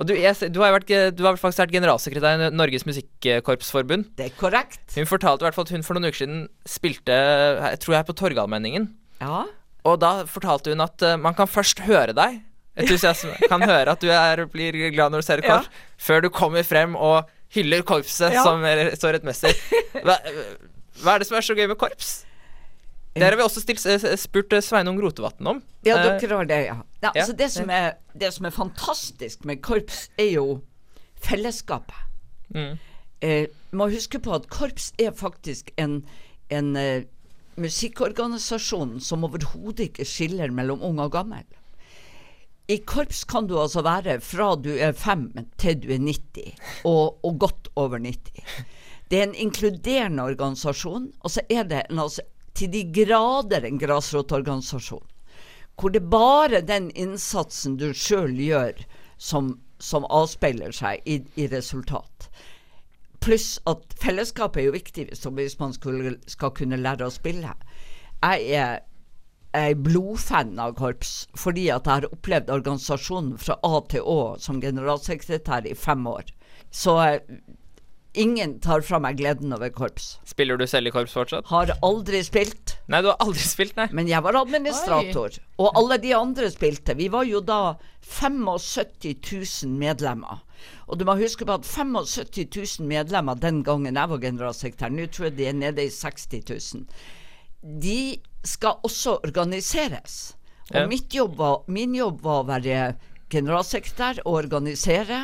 [0.00, 4.14] Og du, jeg, du, har vært, du har faktisk vært generalsekretær i Norges Musikkorpsforbund.
[4.16, 4.80] Det er korrekt.
[4.96, 7.16] Hun fortalte i hvert fall at hun for noen uker siden spilte,
[7.60, 8.86] jeg tror jeg, på Torgallmenningen.
[9.20, 9.42] Ja.
[9.84, 12.38] Og da fortalte hun at man kan først høre deg.
[12.80, 13.34] Entusiasme.
[13.52, 15.58] Kan høre at du er, blir glad når du ser et Ja.
[15.58, 18.44] korps, før du kommer frem og hyller korpset Ja.
[18.46, 19.52] som så rettmessig.
[21.00, 22.10] Hva, er det som er så gøy med korps?
[23.14, 25.62] Det har vi også stilt, eh, spurt eh, Sveinung Rotevatn om.
[25.86, 26.76] Ja, Eh, dere har det, ja.
[27.02, 27.22] ja, ja.
[27.22, 30.60] altså det, som er, det som er fantastisk med korps, er jo
[31.20, 31.96] fellesskapet.
[32.54, 32.78] Mm.
[33.20, 36.04] Eh, må huske på at korps er faktisk en,
[36.50, 37.02] en eh,
[37.60, 41.44] musikkorganisasjon som overhodet ikke skiller mellom ung og gammel.
[42.70, 45.26] I korps kan du altså være fra du er fem
[45.58, 46.54] til du er 90,
[46.86, 48.44] og, og godt over 90.
[49.10, 52.22] Det er en inkluderende organisasjon, og så er det en, altså,
[52.54, 55.06] til de grader en grasrotorganisasjon.
[55.80, 58.84] Hvor det er bare den innsatsen du sjøl gjør,
[59.18, 62.28] som, som avspeiler seg i, i resultat.
[63.20, 67.56] Pluss at fellesskapet er jo viktig hvis man skulle, skal kunne lære å spille.
[68.20, 68.78] Jeg er
[69.50, 74.36] jeg er blodfan av korps fordi at jeg har opplevd organisasjonen fra A til Å
[74.38, 76.28] som generalsekretær i fem år.
[76.70, 76.94] Så
[78.12, 80.18] ingen tar fra meg gleden over korps.
[80.26, 81.46] Spiller du selv i korps fortsatt?
[81.50, 82.76] Har aldri spilt.
[82.90, 83.86] Nei, du har aldri spilt, nei.
[83.94, 85.44] Men jeg var administrator, Oi.
[85.62, 86.96] og alle de andre spilte.
[86.98, 89.14] Vi var jo da 75
[89.66, 90.42] 000 medlemmer.
[90.90, 95.06] Og du må huske på at 75 000 medlemmer den gangen jeg var generalsekretær, nå
[95.08, 96.84] tror jeg de er nede i 60 000,
[97.80, 98.00] de
[98.44, 100.34] skal også organiseres.
[100.70, 101.00] Og ja.
[101.20, 102.80] jobb var, min jobb var å være
[103.30, 105.20] generalsekretær og organisere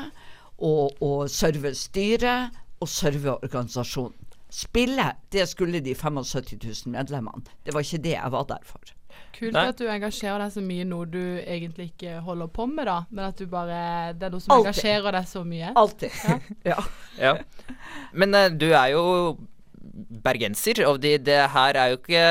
[0.57, 4.15] og, og serve styret og serve organisasjonen.
[4.53, 6.53] Spille, det skulle de 75
[6.87, 7.43] 000 medlemmene.
[7.67, 8.95] Det var ikke det jeg var der for.
[9.37, 9.67] Kult Nei.
[9.69, 13.01] at du engasjerer deg så mye noe du egentlig ikke holder på med, da.
[13.11, 14.71] Men at du bare Det er noe som Altid.
[14.71, 15.73] engasjerer deg så mye.
[15.77, 16.17] Alltid.
[16.25, 16.39] Ja.
[16.71, 16.79] ja.
[17.21, 17.35] ja.
[18.15, 19.05] Men uh, du er jo
[20.25, 22.27] bergenser, og det, det her er jo ikke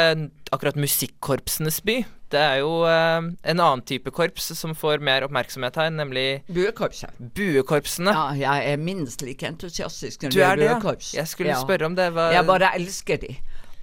[0.56, 2.04] akkurat musikkorpsenes by.
[2.34, 7.14] Det er jo uh, en annen type korps som får mer oppmerksomhet her, nemlig Buekorpset.
[7.38, 8.16] Buekorpsene.
[8.16, 11.14] Ja, jeg er minst like entusiastisk når det er buekorps.
[11.16, 11.62] Jeg skulle ja.
[11.62, 12.10] spørre om det.
[12.16, 12.34] Var...
[12.36, 13.36] Jeg bare elsker de.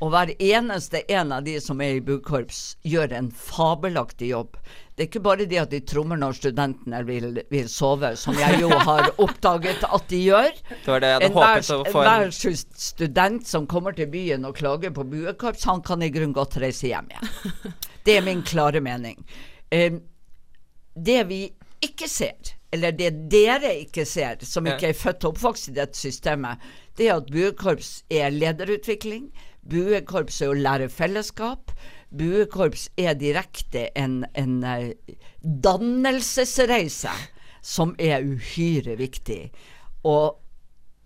[0.02, 4.58] Og hver eneste en av de som er i buekorps, gjør en fabelaktig jobb.
[4.92, 8.58] Det er ikke bare det at de trommer når studentene vil, vil, sove, som jeg
[8.60, 10.50] jo har oppdaget at de gjør.
[10.68, 14.58] Det var det jeg hadde håpet å få Hver student som kommer til byen og
[14.60, 17.72] klager på buekorps, han kan i grunn godt reise hjem igjen.
[18.04, 19.20] Det er min klare mening.
[19.72, 19.96] Eh,
[20.92, 21.46] det vi
[21.82, 25.98] ikke ser, eller det dere ikke ser, som ikke er født og oppvokst i dette
[25.98, 26.60] systemet,
[26.98, 29.30] det er at buekorps er lederutvikling.
[29.68, 31.72] Buekorps er å lære fellesskap.
[32.12, 37.12] Buekorps er direkte en, en uh, dannelsesreise
[37.62, 39.46] som er uhyre viktig.
[40.08, 40.38] Og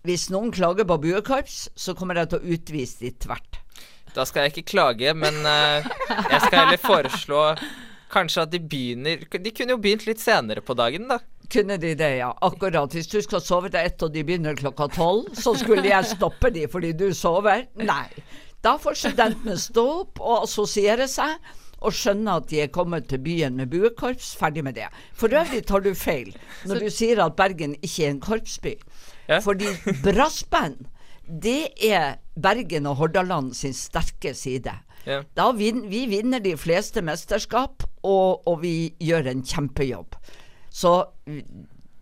[0.06, 3.60] hvis noen klager på buekorps, så kommer jeg til å utvise de tvert.
[4.16, 5.84] Da skal jeg ikke klage, men uh,
[6.30, 7.42] jeg skal heller foreslå
[8.12, 11.18] kanskje at de begynner De kunne jo begynt litt senere på dagen, da.
[11.52, 12.30] Kunne de det, ja.
[12.42, 12.94] Akkurat.
[12.94, 16.50] Hvis du skal sove til ett og de begynner klokka tolv, så skulle jeg stoppe
[16.54, 17.66] de fordi du sover?
[17.78, 18.08] Nei.
[18.66, 21.36] Da får studentene stå opp og assosiere seg
[21.86, 24.32] og skjønne at de er kommet til byen med buekorps.
[24.40, 24.88] Ferdig med det.
[25.14, 26.32] For øvrig tar du feil
[26.66, 28.74] når du sier at Bergen ikke er en korpsby.
[29.28, 29.38] Ja.
[29.44, 29.70] Fordi
[30.02, 30.88] brassband,
[31.26, 34.74] det er Bergen og Hordaland sin sterke side.
[35.06, 35.22] Ja.
[35.38, 40.18] Da vin, vi vinner de fleste mesterskap, og, og vi gjør en kjempejobb.
[40.70, 41.04] Så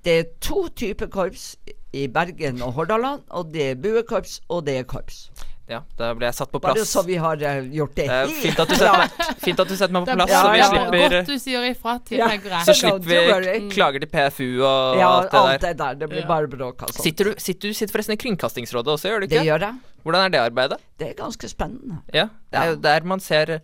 [0.05, 1.57] det er to typer korps
[1.93, 5.27] i Bergen og Hordaland, og det er buekorps, og det er korps.
[5.65, 6.77] Ja, da ble jeg satt på plass.
[6.77, 8.05] Bare så vi har uh, gjort det.
[8.11, 10.67] Uh, fint, at meg, fint, at du setter meg, på plass, ja, så vi ja,
[10.69, 12.59] slipper Godt du sier ifra til ja.
[12.69, 15.63] Så slipper vi klager til PFU og ja, alt det alt der.
[15.65, 16.03] det der.
[16.03, 16.85] Det blir bare bråk.
[16.85, 17.07] Altså.
[17.07, 19.39] Sitter du, sitter, du sitter forresten i Kringkastingsrådet også, gjør du ikke?
[19.39, 19.81] Det gjør jeg.
[20.05, 20.81] Hvordan er det arbeidet?
[21.01, 22.03] Det er ganske spennende.
[22.13, 23.57] Ja, det er jo der man ser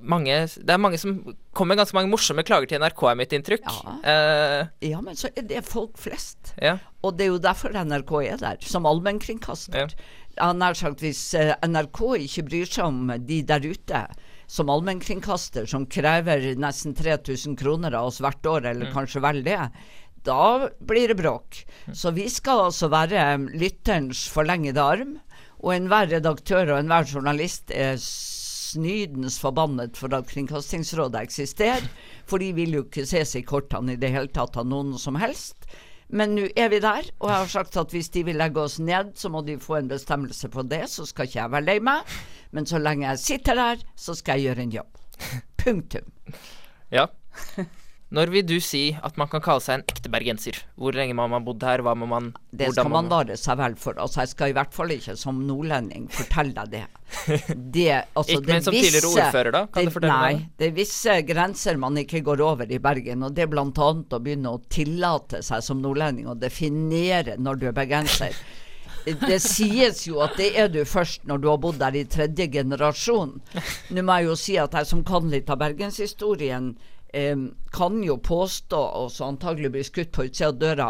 [0.00, 1.18] mange, det er mange som
[1.52, 3.68] kommer ganske mange morsomme klager til NRK, er mitt inntrykk.
[3.68, 3.92] Ja.
[4.00, 6.54] Uh, ja, men så er det folk flest.
[6.56, 6.78] Ja.
[7.04, 9.92] Og det er jo derfor NRK er der, som allmennkringkaster.
[9.92, 14.06] Ja har sagt hvis eh, NRK ikke bryr seg om de der ute
[14.46, 18.94] som allmennkringkaster, som krever nesten 3000 kroner av oss hvert år, eller mm.
[18.94, 19.60] kanskje vel det,
[20.24, 21.64] da blir det bråk.
[21.86, 21.94] Mm.
[21.94, 23.24] Så vi skal altså være
[23.56, 25.16] lytterens forlengede arm,
[25.64, 27.96] og enhver redaktør og enhver journalist er
[28.74, 31.86] snydens forbannet for at Kringkastingsrådet eksisterer,
[32.28, 34.96] for de vil jo ikke se seg i kortene i det hele tatt av noen
[35.00, 35.68] som helst.
[36.14, 38.78] Men nå er vi der, og jeg har sagt at hvis de vil legge oss
[38.78, 41.78] ned, så må de få en bestemmelse på det, så skal ikke jeg være lei
[41.82, 42.16] meg.
[42.54, 45.00] Men så lenge jeg sitter der, så skal jeg gjøre en jobb.
[45.64, 46.12] Punktum.
[46.94, 47.08] Ja.
[48.14, 50.60] Når vil du si at man kan kalle seg en ekte bergenser?
[50.78, 51.82] Hvor lenge må man ha bodd her?
[51.82, 53.98] Hva må man Det skal man vare seg vel for.
[53.98, 56.84] Altså, jeg skal i hvert fall ikke som nordlending fortelle deg det.
[57.74, 59.64] det altså, ikke, det men som visse, tidligere ordfører, da?
[59.66, 60.46] Kan det, du fortelle nei, meg?
[60.60, 63.26] det er visse grenser man ikke går over i Bergen.
[63.26, 63.64] Og det er bl.a.
[63.66, 68.38] å begynne å tillate seg som nordlending å definere når du er bergenser.
[69.04, 72.46] det sies jo at det er du først når du har bodd der i tredje
[72.52, 73.40] generasjon.
[73.90, 76.76] Nå må jeg jo si at jeg som kan litt av bergenshistorien,
[77.74, 80.88] kan jo påstå, og så antagelig blir skutt på utsida av døra,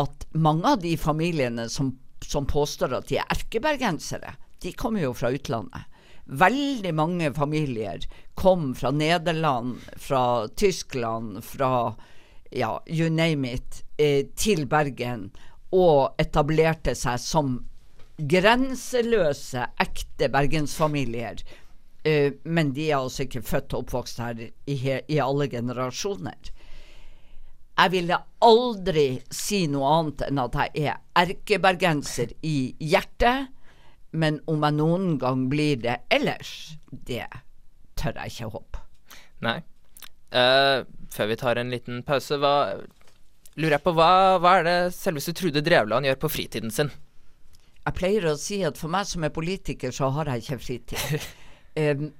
[0.00, 1.92] at mange av de familiene som,
[2.24, 5.90] som påstår at de er erkebergensere, de kommer jo fra utlandet.
[6.24, 11.94] veldig mange familier kom fra Nederland, fra Tyskland, fra
[12.50, 15.30] ja, you name it, eh, til Bergen
[15.74, 17.56] og etablerte seg som
[18.16, 21.42] grenseløse, ekte bergensfamilier.
[22.04, 26.50] Eh, men de er altså ikke født og oppvokst her i, i alle generasjoner.
[27.74, 33.48] Jeg ville aldri si noe annet enn at jeg er erkebergenser i hjertet,
[34.14, 37.24] men om jeg noen gang blir det ellers, det
[37.98, 38.82] tør jeg ikke håpe.
[39.42, 39.58] Nei.
[40.34, 42.76] Uh, før vi tar en liten pause, hva
[43.58, 44.10] lurer jeg på hva,
[44.42, 46.92] hva er det selveste Trude Drevland gjør på fritiden sin?
[47.84, 51.26] Jeg pleier å si at for meg som er politiker, så har jeg ikke fritid.
[51.76, 52.12] Em,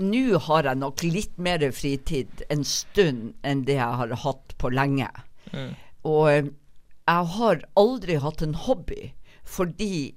[0.00, 4.70] Nå har jeg nok litt mer fritid en stund enn det jeg har hatt på
[4.72, 5.08] lenge.
[6.08, 9.10] Og jeg har aldri hatt en hobby,
[9.44, 10.14] fordi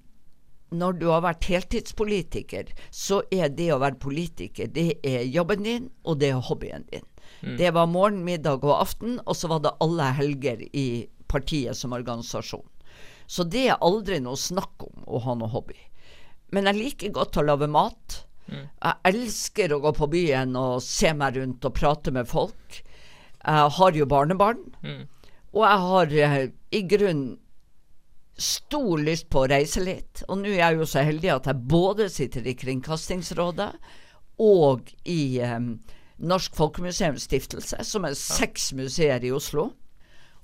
[0.72, 5.90] når du har vært heltidspolitiker, så er det å være politiker, det er jobben din,
[6.06, 7.04] og det er hobbyen din.
[7.58, 11.94] Det var morgen, middag og aften, og så var det alle helger i partiet som
[11.98, 12.64] organisasjon.
[13.28, 15.76] Så det er aldri noe snakk om å ha noe hobby.
[16.54, 18.24] Men jeg liker godt å lage mat.
[18.52, 22.82] Jeg elsker å gå på byen og se meg rundt og prate med folk.
[23.44, 24.62] Jeg har jo barnebarn.
[25.54, 27.38] Og jeg har eh, i grunnen
[28.38, 30.24] stor lyst på å reise litt.
[30.28, 33.70] Og nå er jeg jo så heldig at jeg både sitter i Kringkastingsrådet
[34.42, 35.76] og i um,
[36.26, 39.70] Norsk Folkemuseums Stiftelse, som er seks museer i Oslo.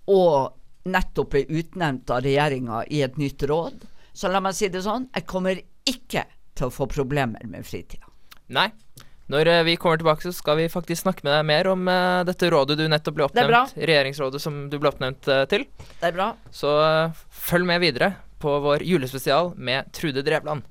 [0.09, 3.87] Og nettopp er utnevnt av regjeringa i et nytt råd.
[4.13, 5.57] Så la meg si det sånn, jeg kommer
[5.89, 6.25] ikke
[6.59, 8.05] til å få problemer med fritida.
[8.53, 8.69] Nei.
[9.29, 12.25] Når eh, vi kommer tilbake, så skal vi faktisk snakke med deg mer om uh,
[12.25, 13.75] dette rådet du nettopp ble er oppnevnt.
[13.77, 15.67] Regjeringsrådet som du ble oppnevnt uh, til.
[15.99, 16.31] Det er bra.
[16.49, 20.65] Så uh, følg med videre på vår julespesial med Trude Drevland.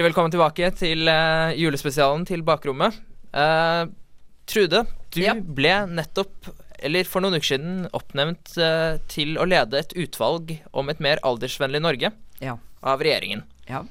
[0.00, 2.94] Hjertelig velkommen tilbake til uh, julespesialen til Bakrommet.
[3.36, 3.90] Uh,
[4.48, 5.34] Trude, du Ja.
[5.36, 6.48] ble nettopp,
[6.80, 11.20] eller for noen uker siden, oppnevnt uh, til å lede et utvalg om et mer
[11.20, 12.08] aldersvennlig Norge
[12.40, 12.56] Ja.
[12.82, 13.42] av regjeringen.
[13.68, 13.82] ja.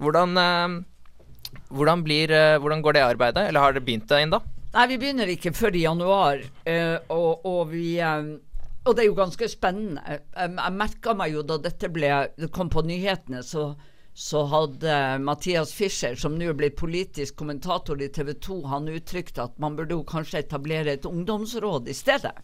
[0.00, 0.32] Hvordan,
[1.68, 2.32] hvordan, blir,
[2.64, 4.40] hvordan går det arbeidet, eller har dere begynt det ennå?
[4.72, 6.40] Nei, vi begynner ikke før i januar,
[7.10, 10.00] og, og vi Og det er jo ganske spennende.
[10.32, 13.74] Jeg merka meg jo da dette ble, det kom på nyhetene, så,
[14.18, 19.44] så hadde Mathias Fischer, som nå er blitt politisk kommentator i TV 2, han uttrykte
[19.44, 22.34] at man burde jo kanskje etablere et ungdomsråd i stedet.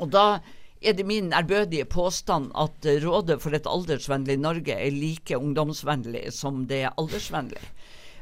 [0.00, 0.40] Og da
[0.80, 6.64] er det min ærbødige påstand at Rådet for et aldersvennlig Norge er like ungdomsvennlig som
[6.70, 7.60] det er aldersvennlig.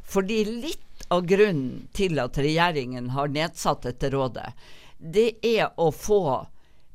[0.02, 4.50] Fordi litt av grunnen til at regjeringen har nedsatt dette rådet,
[4.98, 6.24] det er å få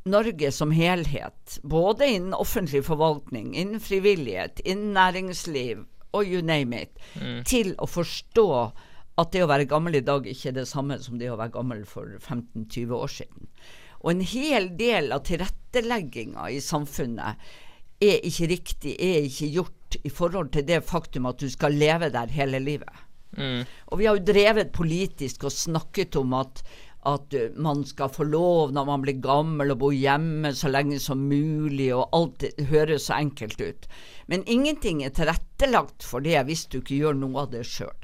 [0.09, 6.93] Norge som helhet, både innen offentlig forvaltning, innen frivillighet, innen næringsliv og you name it,
[7.47, 8.47] til å forstå
[9.17, 11.55] at det å være gammel i dag ikke er det samme som det å være
[11.55, 13.49] gammel for 15-20 år siden.
[14.03, 17.49] Og en hel del av tilrettelegginga i samfunnet
[18.03, 22.11] er ikke riktig, er ikke gjort i forhold til det faktum at du skal leve
[22.13, 23.03] der hele livet.
[23.37, 26.61] Og vi har jo drevet politisk og snakket om at,
[27.07, 30.99] at uh, man skal få lov når man blir gammel å bo hjemme så lenge
[31.03, 33.87] som mulig, og alt høres så enkelt ut.
[34.27, 37.95] Men ingenting er tilrettelagt for det hvis du ikke gjør noe av det sjøl.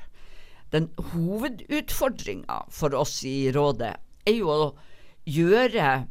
[0.74, 3.94] Den hovedutfordringa for oss i rådet
[4.26, 4.72] er jo å
[5.30, 6.08] gjøre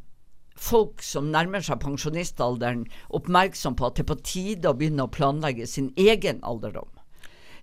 [0.62, 5.12] folk som nærmer seg pensjonistalderen, oppmerksom på at det er på tide å begynne å
[5.12, 6.90] planlegge sin egen alderdom.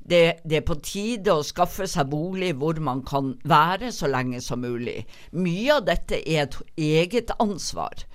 [0.10, 4.42] Det, det er på tide å skaffe seg bolig hvor man kan være så lenge
[4.42, 5.04] som mulig.
[5.38, 8.06] Mye av dette er et eget ansvar.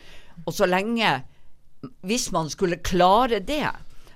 [0.44, 1.22] Og så lenge
[2.00, 3.68] Hvis man skulle klare det,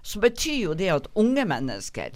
[0.02, 2.14] så betyr jo det at unge mennesker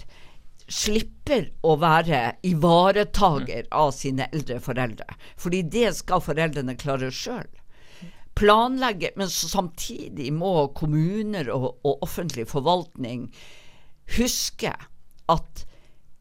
[0.65, 5.05] slipper å være ivaretager av sine eldre foreldre.
[5.37, 7.51] Fordi det skal foreldrene klare sjøl
[8.39, 13.29] planlegge, men samtidig må kommuner og, og offentlig forvaltning
[14.17, 14.73] huske
[15.33, 15.65] at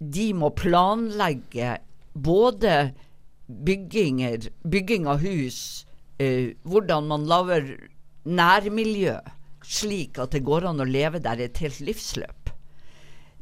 [0.02, 1.78] de må planlegge
[2.14, 2.92] både
[3.52, 5.86] bygginger, bygging av hus,
[6.20, 7.68] eh, hvordan man lager
[8.26, 9.18] nærmiljø,
[9.62, 12.51] slik at det går an å leve der et helt livsløp.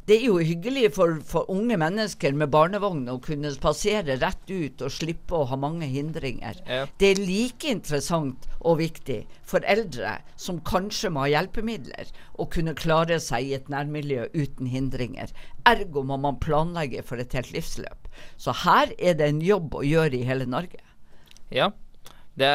[0.10, 4.82] Det er jo hyggelig for, for unge mennesker med barnevogn å kunne spasere rett ut
[4.82, 6.58] og slippe å ha mange hindringer.
[6.66, 6.88] Ja.
[6.98, 12.10] Det er like interessant og viktig for eldre som kanskje må ha hjelpemidler,
[12.42, 15.30] å kunne klare seg i et nærmiljø uten hindringer.
[15.70, 18.10] Ergo må man planlegge for et helt livsløp.
[18.42, 20.82] Så her er det en jobb å gjøre i hele Norge.
[21.54, 21.70] Ja.
[22.40, 22.50] Det,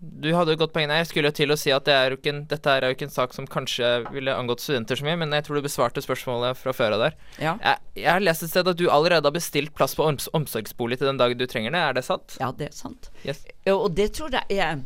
[0.00, 1.00] du hadde et godt poeng der.
[1.02, 3.06] Jeg skulle jo til å si at det er ikke en, dette er jo ikke
[3.06, 6.58] en sak som kanskje ville angått studenter så mye, men jeg tror du besvarte spørsmålet
[6.58, 7.18] fra før av der.
[7.38, 7.54] Ja.
[7.62, 10.98] Jeg, jeg har lest et sted at du allerede har bestilt plass på oms omsorgsbolig
[11.00, 11.84] til den dagen du trenger det.
[11.84, 12.34] Er det sant?
[12.42, 13.10] Ja, det er sant.
[13.22, 13.44] Yes.
[13.70, 14.82] Og det tror jeg er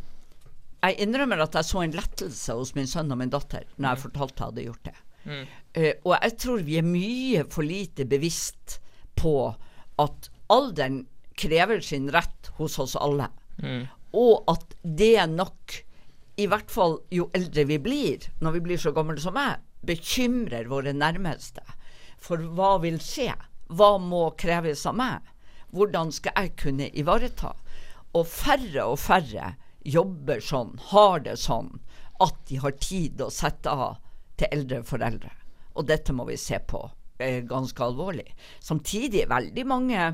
[0.84, 4.02] Jeg innrømmer at jeg så en lettelse hos min sønn og min datter når jeg
[4.02, 4.96] fortalte jeg hadde gjort det.
[5.24, 5.44] Mm.
[5.78, 8.78] Uh, og jeg tror vi er mye for lite bevisst
[9.16, 9.34] på
[10.04, 11.06] at alderen
[11.40, 13.30] krever sin rett hos oss alle.
[13.62, 13.86] Mm.
[14.14, 15.80] Og at det nok,
[16.38, 20.70] i hvert fall jo eldre vi blir, når vi blir så gamle som meg, bekymrer
[20.70, 21.64] våre nærmeste.
[22.22, 23.34] For hva vil skje?
[23.74, 25.34] Hva må kreves av meg?
[25.74, 27.52] Hvordan skal jeg kunne ivareta?
[28.14, 29.54] Og færre og færre
[29.84, 31.72] jobber sånn, har det sånn,
[32.22, 33.98] at de har tid å sette av
[34.38, 35.32] til eldre foreldre.
[35.74, 36.80] Og dette må vi se på
[37.18, 38.28] eh, ganske alvorlig.
[38.62, 40.06] Samtidig er veldig mange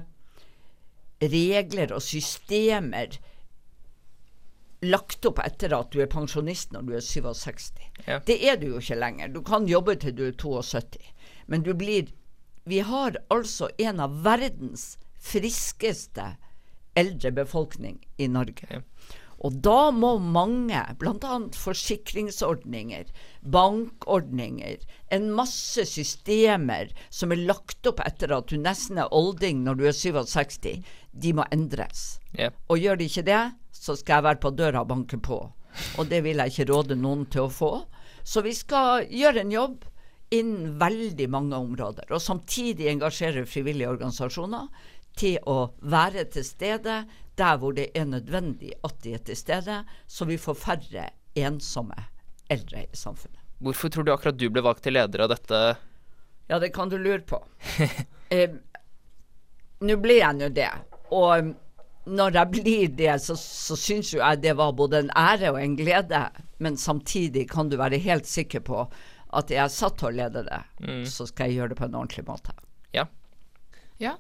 [1.21, 3.19] regler og systemer
[4.83, 7.73] lagt opp etter at du er pensjonist når du er 67.
[8.07, 8.21] Ja.
[8.27, 9.33] Det er du jo ikke lenger.
[9.33, 11.13] Du kan jobbe til du er 72.
[11.47, 12.13] Men du blir
[12.69, 16.37] Vi har altså en av verdens friskeste
[16.95, 18.69] eldre befolkning i Norge.
[18.71, 18.83] Ja.
[19.41, 21.37] Og da må mange, bl.a.
[21.57, 23.09] forsikringsordninger,
[23.41, 24.85] bankordninger,
[25.17, 29.87] en masse systemer som er lagt opp etter at du nesten er olding når du
[29.89, 30.85] er 67,
[31.25, 32.21] de må endres.
[32.37, 32.53] Ja.
[32.69, 33.41] Og gjør de ikke det,
[33.81, 35.41] så skal jeg være på døra og banke på.
[35.99, 37.73] Og det vil jeg ikke råde noen til å få.
[38.27, 39.87] Så vi skal gjøre en jobb
[40.35, 42.11] innen veldig mange områder.
[42.13, 44.69] Og samtidig engasjere frivillige organisasjoner
[45.19, 47.03] til å være til stede
[47.41, 51.07] der hvor det er nødvendig at de er til stede, så vi får færre
[51.39, 51.97] ensomme
[52.51, 53.39] eldre i samfunnet.
[53.61, 55.61] Hvorfor tror du akkurat du ble valgt til leder av dette?
[56.51, 57.41] Ja, det kan du lure på.
[58.35, 58.57] eh,
[59.81, 60.69] Nå ble jeg nå det.
[61.17, 61.53] Og
[62.11, 65.61] når jeg blir det, så, så syns jo jeg det var både en ære og
[65.63, 66.25] en glede.
[66.59, 68.85] Men samtidig kan du være helt sikker på
[69.39, 70.61] at jeg er satt til å lede det,
[71.07, 72.55] så skal jeg gjøre det på en ordentlig måte.
[72.97, 73.05] Ja.
[74.03, 74.17] Ja.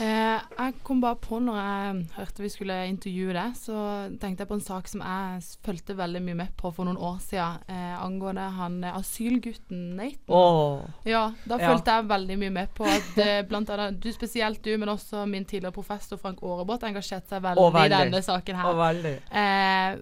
[0.00, 3.76] Eh, jeg kom bare på når jeg hørte vi skulle intervjue det, så
[4.22, 7.18] tenkte jeg på en sak som jeg fulgte veldig mye med på for noen år
[7.20, 10.32] siden, eh, angående han eh, asylgutten Nathan.
[10.32, 10.80] Oh.
[11.04, 11.76] Ja, da Ja.
[11.76, 15.44] jeg veldig mye med på at eh, blant annet du, spesielt du, men også min
[15.44, 17.92] tidligere professor Frank Aarebrot engasjerte seg veldig, oh, veldig.
[17.92, 18.78] i denne saken her.
[18.80, 19.16] veldig.
[19.42, 19.98] Eh,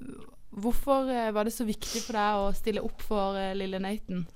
[0.51, 4.26] hvorfor var det så viktig for deg å stille opp for eh, lille Nathan?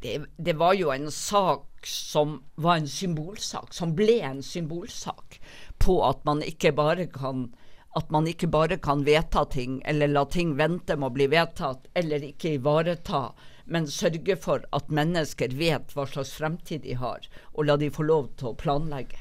[0.00, 5.40] Det, det var jo en sak som var en symbolsak, som ble en symbolsak
[5.80, 7.50] på at man ikke bare kan
[7.98, 11.88] at man ikke bare kan vedta ting, eller la ting vente med å bli vedtatt,
[11.98, 13.32] eller ikke ivareta,
[13.66, 18.06] men sørge for at mennesker vet hva slags fremtid de har, og la de få
[18.06, 19.18] lov til å planlegge.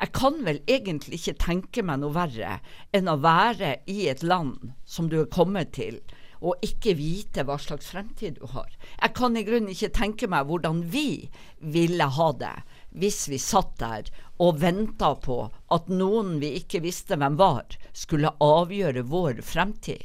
[0.00, 2.58] Jeg kan vel egentlig ikke tenke meg noe verre
[2.96, 6.00] enn å være i et land som du er kommet til,
[6.40, 8.68] og ikke vite hva slags fremtid du har.
[8.96, 11.28] Jeg kan i grunnen ikke tenke meg hvordan vi
[11.60, 12.56] ville ha det
[12.90, 14.08] hvis vi satt der
[14.42, 15.42] og venta på
[15.74, 20.02] at noen vi ikke visste hvem var, skulle avgjøre vår fremtid.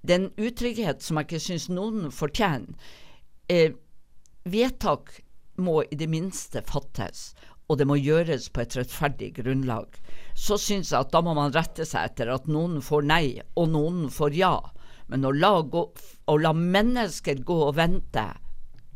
[0.00, 2.72] Det er en utrygghet som jeg ikke syns noen fortjener.
[3.50, 3.74] Eh,
[4.48, 5.18] vedtak
[5.60, 7.34] må i det minste fattes,
[7.68, 9.98] og det må gjøres på et rettferdig grunnlag.
[10.34, 13.24] Så syns jeg at da må man rette seg etter at noen får nei,
[13.60, 14.54] og noen får ja.
[15.10, 15.84] Men å la, gå,
[16.30, 18.26] å la mennesker gå og vente,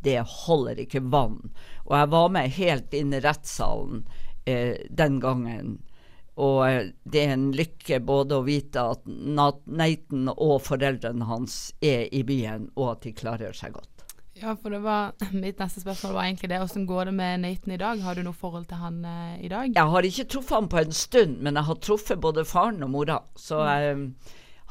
[0.04, 1.40] det holder ikke vann.
[1.86, 4.04] Og jeg var med helt inn i rettssalen
[4.46, 5.78] eh, den gangen.
[6.40, 12.08] Og eh, det er en lykke både å vite at Nathan og foreldrene hans er
[12.14, 13.90] i byen, og at de klarer seg godt.
[14.34, 15.12] Ja, for det var
[15.44, 16.58] Mitt neste spørsmål var egentlig det.
[16.58, 18.00] Hvordan går det med Nathan i dag?
[18.02, 19.70] Har du noe forhold til han eh, i dag?
[19.70, 22.90] Jeg har ikke truffet ham på en stund, men jeg har truffet både faren og
[22.94, 23.20] mora.
[23.38, 24.08] Så jeg um,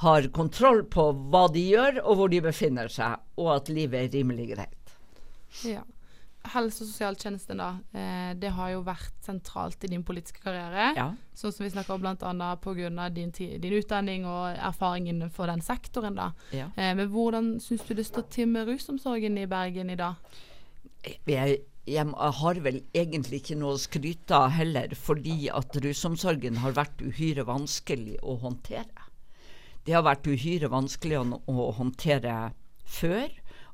[0.01, 4.15] har kontroll på hva de gjør, og hvor de befinner seg, og at livet er
[4.17, 4.95] rimelig greit.
[5.67, 5.83] Ja.
[6.43, 7.69] Helse- og sosialtjenesten, da.
[7.95, 10.89] Eh, det har jo vært sentralt i din politiske karriere.
[10.97, 11.05] Ja.
[11.39, 12.49] Sånn som vi snakker om bl.a.
[12.59, 13.09] pga.
[13.15, 16.17] Din, din utdanning og erfaring innenfor den sektoren.
[16.19, 16.33] da.
[16.51, 16.67] Ja.
[16.75, 20.19] Eh, men hvordan syns du det står til med rusomsorgen i Bergen i dag?
[21.29, 26.75] Jeg, jeg har vel egentlig ikke noe å skryte av heller, fordi at rusomsorgen har
[26.75, 29.02] vært uhyre vanskelig å håndtere.
[29.83, 32.53] Det har vært uhyre vanskelig å, å håndtere
[32.87, 33.31] før,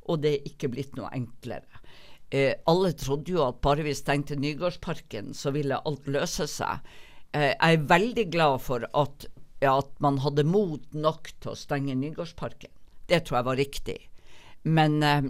[0.10, 1.84] og det er ikke blitt noe enklere.
[2.30, 6.86] Eh, alle trodde jo at bare vi stengte Nygårdsparken, så ville alt løse seg.
[7.34, 9.26] Eh, jeg er veldig glad for at,
[9.66, 12.74] at man hadde mot nok til å stenge Nygårdsparken.
[13.10, 14.00] Det tror jeg var riktig.
[14.66, 15.30] Men eh,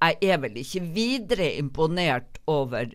[0.00, 2.94] jeg er vel ikke videre imponert over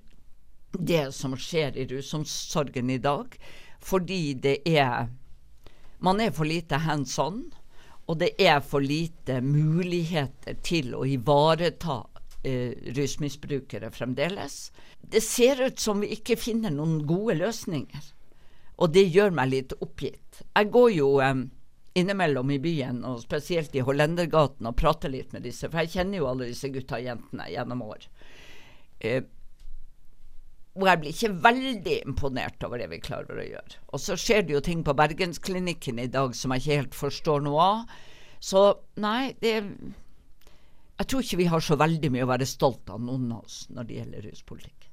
[0.75, 3.35] det som skjer i rusomsorgen i dag.
[3.83, 5.11] Fordi det er
[6.05, 7.47] Man er for lite hands on,
[8.05, 12.03] og det er for lite muligheter til å ivareta
[12.45, 14.69] eh, rusmisbrukere fremdeles.
[15.01, 18.11] Det ser ut som vi ikke finner noen gode løsninger.
[18.75, 20.43] Og det gjør meg litt oppgitt.
[20.43, 21.45] Jeg går jo eh,
[21.97, 26.21] innimellom i byen, og spesielt i Hollendergaten, og prater litt med disse, for jeg kjenner
[26.21, 28.05] jo alle disse gutta og jentene gjennom år.
[28.99, 29.23] Eh,
[30.75, 33.77] og jeg blir ikke veldig imponert over det vi klarer å gjøre.
[33.95, 37.45] Og så skjer det jo ting på Bergensklinikken i dag som jeg ikke helt forstår
[37.45, 37.93] noe av.
[38.43, 38.65] Så
[39.01, 39.53] nei, det
[40.95, 43.65] Jeg tror ikke vi har så veldig mye å være stolt av, noen av oss,
[43.67, 44.85] når det gjelder ruspolitikk.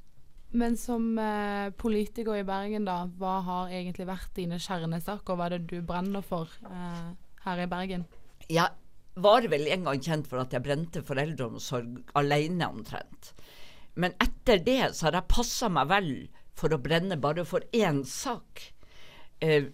[0.58, 5.38] Men som eh, politiker i Bergen, da, hva har egentlig vært dine kjernesaker?
[5.38, 7.12] Hva er det du brenner for eh,
[7.46, 8.04] her i Bergen?
[8.50, 8.68] Jeg
[9.22, 13.32] var vel en gang kjent for at jeg brente for eldreomsorg alene, omtrent.
[13.94, 16.12] Men etter det så har jeg passa meg vel
[16.56, 18.72] for å brenne bare for én sak.
[19.40, 19.68] Eh,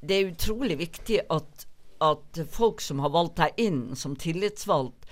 [0.00, 1.66] det er utrolig viktig at,
[2.00, 5.06] at folk som har valgt deg inn som tillitsvalgt,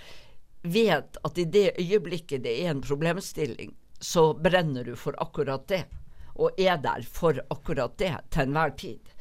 [0.63, 5.85] vet at i det øyeblikket det er en problemstilling, så brenner du for akkurat det.
[6.39, 9.15] Og er der for akkurat det til enhver tid.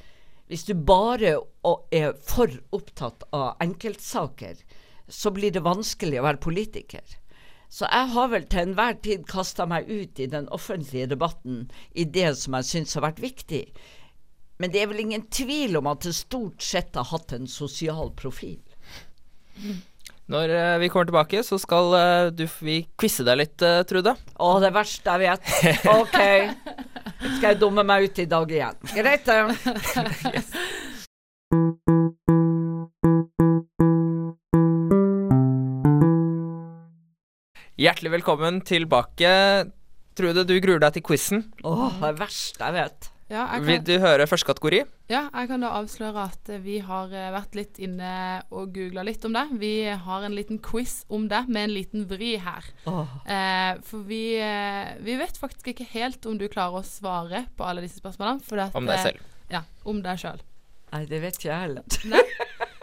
[0.48, 1.34] Hvis du bare
[1.92, 4.56] er for opptatt av enkeltsaker,
[5.08, 7.04] så blir det vanskelig å være politiker.
[7.70, 12.06] Så jeg har vel til enhver tid kasta meg ut i den offentlige debatten i
[12.08, 13.66] det som jeg syns har vært viktig.
[14.58, 18.10] Men det er vel ingen tvil om at det stort sett har hatt en sosial
[18.18, 18.58] profil.
[20.28, 24.12] Når uh, vi kommer tilbake, så skal uh, du, vi quize deg litt, uh, Trude.
[24.36, 25.88] Å, det verste jeg vet.
[25.94, 26.20] OK.
[27.38, 28.84] Skal jeg dumme meg ut i dag igjen.
[28.98, 29.38] Greit, det.
[30.36, 30.52] yes.
[37.78, 39.30] Hjertelig velkommen tilbake.
[40.18, 41.44] Trude, du gruer deg til quizen.
[41.62, 43.10] Å, det verste jeg vet.
[43.30, 44.80] Ja, jeg Vil du høre første kategori?
[45.12, 48.14] ja, jeg kan da avsløre at vi har eh, vært litt inne
[48.50, 49.44] og googla litt om det.
[49.62, 49.72] Vi
[50.08, 52.66] har en liten quiz om det, med en liten vri her.
[52.90, 53.04] Oh.
[53.30, 57.68] Eh, for vi, eh, vi vet faktisk ikke helt om du klarer å svare på
[57.68, 58.42] alle disse spørsmålene.
[58.42, 59.30] at, Om deg eh, selv.
[59.54, 60.42] Ja, om deg sjøl.
[60.96, 61.86] Nei, det vet ikke jeg heller.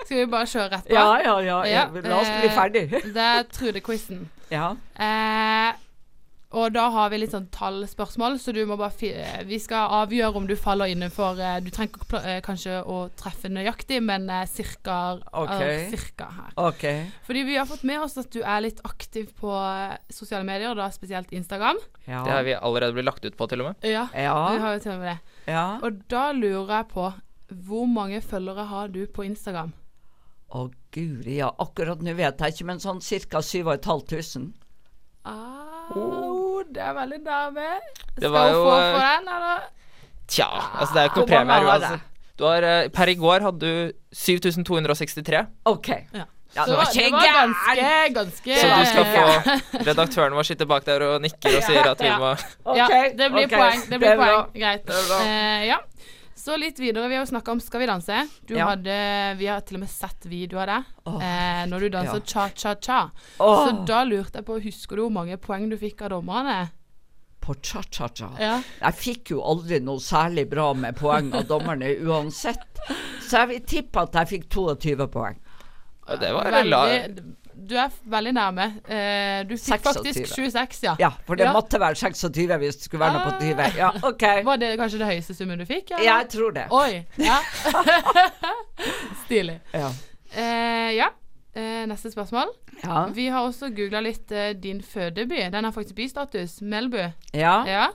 [0.04, 0.94] Skal vi bare kjøre rett på?
[0.94, 1.60] Ja, ja, ja.
[1.66, 2.86] Ja, La oss bli ferdig.
[3.10, 4.26] Det er Trude-quizen.
[4.52, 4.74] Ja.
[4.94, 5.72] Eh,
[6.54, 9.90] og da har vi litt sånn tallspørsmål, så du må bare fi eh, Vi skal
[10.04, 14.44] avgjøre om du faller innenfor eh, Du trenger eh, kanskje å treffe nøyaktig, men eh,
[14.50, 15.72] cirka, okay.
[15.72, 16.54] eh, cirka her.
[16.70, 17.02] Okay.
[17.26, 19.50] Fordi vi har fått med oss at du er litt aktiv på
[20.12, 21.80] sosiale medier, og da spesielt Instagram.
[22.06, 22.22] Ja.
[22.22, 23.86] Det har vi allerede blitt lagt ut på, til og med.
[23.88, 24.26] Ja, vi
[24.62, 25.38] har jo til og med det.
[25.50, 25.68] ja.
[25.82, 27.10] Og da lurer jeg på
[27.64, 29.74] hvor mange følgere har du på Instagram?
[30.54, 31.50] Å guri, ja.
[31.62, 33.40] Akkurat nå vet jeg ikke, men sånn ca.
[33.42, 34.52] 7500.
[35.24, 37.70] Au, det er veldig nærme.
[38.16, 39.64] Skal var hun få eh, for den, eller?
[40.28, 42.10] Tja, altså det er jo ikke noe premie her uansett.
[42.44, 45.90] Har, eh, per i går hadde du 7263, OK.
[46.14, 46.28] Ja.
[46.54, 51.02] Ja, Så det var ganske, ganske så du skal få Redaktøren vår sitter bak der
[51.02, 52.28] og nikker og sier at vi må
[52.78, 53.58] Ja, det blir okay.
[53.58, 53.80] poeng.
[53.90, 54.52] Det blir det poeng.
[54.54, 54.92] Greit.
[55.18, 55.80] Eh, ja.
[56.36, 57.08] Så litt videre.
[57.08, 58.28] Vi har jo snakka om Skal vi danse.
[58.46, 58.66] Du Ja.
[58.72, 60.84] hadde, vi har til og med sett video av det.
[61.06, 62.26] Åh, eh, når du danser ja.
[62.26, 63.10] cha-cha-cha.
[63.38, 63.66] Oh.
[63.68, 66.70] Så da lurte jeg på Husker du hvor mange poeng du fikk av dommerne?
[67.44, 68.30] på cha-cha-cha.
[68.40, 68.62] Ja.
[68.80, 72.78] Jeg fikk jo aldri noe særlig bra med poeng av dommerne uansett.
[73.20, 75.36] Så jeg vil tippe at jeg fikk 22 poeng.
[76.08, 76.70] Det var veldig.
[76.72, 77.34] Veldig-
[77.68, 78.64] Du er veldig nærme.
[78.84, 79.86] Uh, du fikk 26.
[79.86, 80.94] faktisk 26, ja.
[81.00, 81.52] Ja, for det Ja.
[81.56, 83.78] måtte være 26 hvis det skulle være noe på 20.
[83.78, 84.24] Ja, OK.
[84.50, 85.90] Var det kanskje det høyeste summen du fikk?
[85.94, 86.04] eller?
[86.04, 86.66] Jeg tror det.
[86.70, 87.04] Oi.
[87.18, 87.38] Ja.
[89.24, 89.60] Stilig.
[89.74, 89.88] Ja.
[90.34, 91.08] Uh, ja.
[91.56, 92.50] Uh, neste spørsmål.
[92.84, 93.04] Ja.
[93.14, 95.44] Vi har også googla litt din fødeby.
[95.54, 96.60] Den har faktisk bystatus.
[96.62, 96.98] Melbu.
[97.34, 97.60] ja.
[97.66, 97.86] Ja.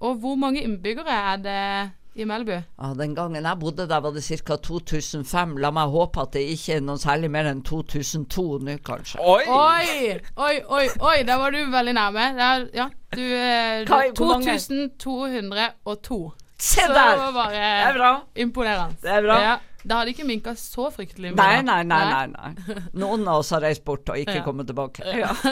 [0.00, 2.52] Og hvor mange innbyggere er det i Melbu?
[2.80, 4.56] Ja, Den gangen jeg bodde der, var det ca.
[4.56, 5.56] 2005.
[5.60, 9.20] La meg håpe at det ikke er noe særlig mer enn 2002 nå, kanskje.
[9.20, 9.42] Oi!
[9.46, 11.16] Oi, oi, oi, oi!
[11.28, 12.24] Der var du veldig nærme.
[12.38, 16.32] Det er, ja, du, eh, Hva er- 2202.
[16.58, 18.12] Se Så det var bare Det er bra.
[18.36, 18.96] imponerende.
[19.02, 19.40] Det er bra.
[19.42, 19.56] Ja,
[19.86, 21.38] det hadde ikke minka så fryktelig mye.
[21.38, 22.80] Nei, nei, nei, nei, nei.
[22.98, 24.44] Noen av oss har reist bort og ikke Ja.
[24.46, 25.06] kommet tilbake.
[25.06, 25.32] Ja.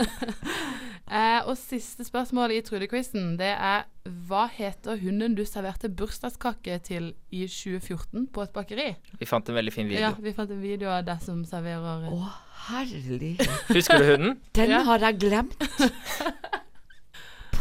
[1.05, 3.83] Eh, og siste spørsmål i Trude-quizen, det er
[4.27, 8.87] hva heter hunden du serverte bursdagskake til i 2014 på et bakeri?
[9.21, 10.01] Vi fant en veldig fin video.
[10.01, 12.31] Ja, vi fant en video av deg som serverer Å,
[12.71, 13.35] herlig.
[13.69, 14.41] Husker du hunden?
[14.57, 14.81] Den Ja.
[14.89, 15.61] har jeg glemt.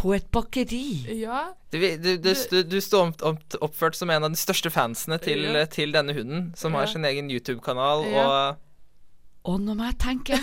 [0.04, 0.84] På et bakeri.
[1.16, 1.46] Ja.
[1.72, 5.16] Du, du, du, du, du står opp, opp, oppført som en av de største fansene
[5.24, 5.64] til, Ja.
[5.72, 8.04] til denne hunden, som har sin egen YouTube-kanal.
[8.12, 8.26] Ja.
[8.28, 10.36] Og Og nå må jeg tenke.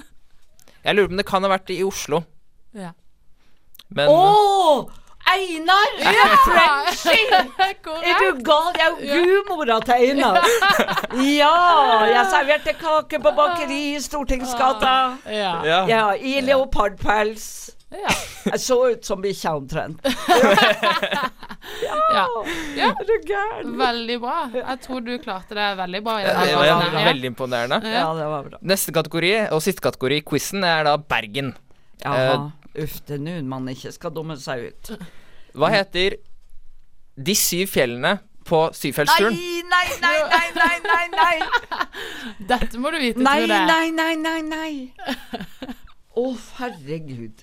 [0.84, 2.22] jeg lurer på om det kan ha vært i Oslo.
[2.74, 2.94] ja.
[3.90, 4.88] Men Å!
[5.28, 5.94] Einar!
[6.44, 7.38] Frenchie!
[8.08, 8.68] Er du gal?
[8.76, 10.44] Jeg er jo gudmora til Einar.
[11.24, 11.52] Ja,
[12.08, 14.94] jeg serverte kake på bakeri i Stortingsgata.
[15.28, 15.52] Ja.
[15.64, 15.80] Ja.
[15.88, 17.46] Ja, i leopardpels.
[17.90, 18.10] Ja.
[18.52, 20.04] Jeg så ut som bikkja omtrent.
[21.84, 22.26] ja.
[22.76, 22.88] ja.
[22.92, 23.72] Er du gæren?
[23.80, 24.36] Veldig bra.
[24.54, 26.18] Jeg tror du klarte det veldig bra.
[26.22, 26.66] Ja, Det var.
[26.68, 27.04] Ja.
[27.08, 27.78] veldig imponerende.
[27.92, 28.60] Ja, det var bra.
[28.72, 31.54] Neste kategori, og siste kategori i quizen, er da Bergen.
[32.04, 32.50] Jaha.
[32.78, 34.92] Uff, det er nå man ikke skal dumme seg ut.
[35.58, 36.18] Hva heter
[37.18, 38.18] de syv fjellene
[38.48, 39.34] på Nei, syvfjellsturen?
[39.68, 41.86] nei, nei, nei, nei, nei, nei.
[42.52, 43.66] Dette må du vite, Nei, tror jeg.
[43.66, 44.92] nei, nei, nei, nei.
[46.18, 46.24] Å,
[46.60, 47.42] herregud.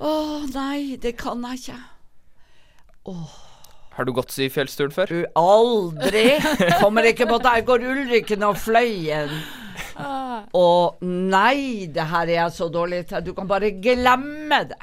[0.00, 0.12] Å,
[0.54, 1.80] nei, det kan jeg ikke.
[3.94, 5.12] Har du gått i fjellsturen før?
[5.12, 6.24] Du, aldri.
[6.80, 9.30] Kommer ikke på Der går Ulriken og Fløyen.
[9.98, 13.22] Ah, Og nei, det her er jeg så dårlig til.
[13.26, 14.78] Du kan bare glemme det.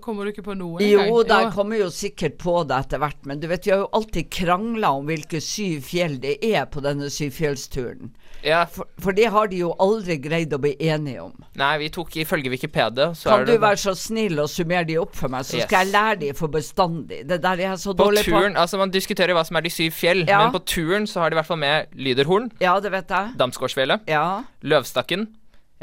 [0.00, 1.28] Kommer du ikke på noe Jo, gang?
[1.28, 3.88] da, jeg kommer jo sikkert på det etter hvert, men du vet, vi har jo
[3.92, 8.14] alltid krangla om hvilke syv fjell det er på denne syvfjellsturen.
[8.44, 8.64] Ja.
[8.68, 11.32] For, for det har de jo aldri greid å bli enige om.
[11.56, 14.98] Nei, vi tok ifølge Wikipedia, så Kan er du være så snill og summere de
[15.00, 15.64] opp for meg, så Yes.
[15.68, 17.22] skal jeg lære de for bestandig.
[17.28, 19.70] Det der er jeg så På dårlig turen, altså Man diskuterer hva som er de
[19.72, 20.42] syv fjell, Ja.
[20.44, 22.50] men på turen så har de i hvert fall med Lyderhorn.
[22.60, 23.32] Ja, det vet jeg.
[23.36, 24.42] Damsgårdsfjellet, Ja.
[24.62, 25.28] Løvstakken.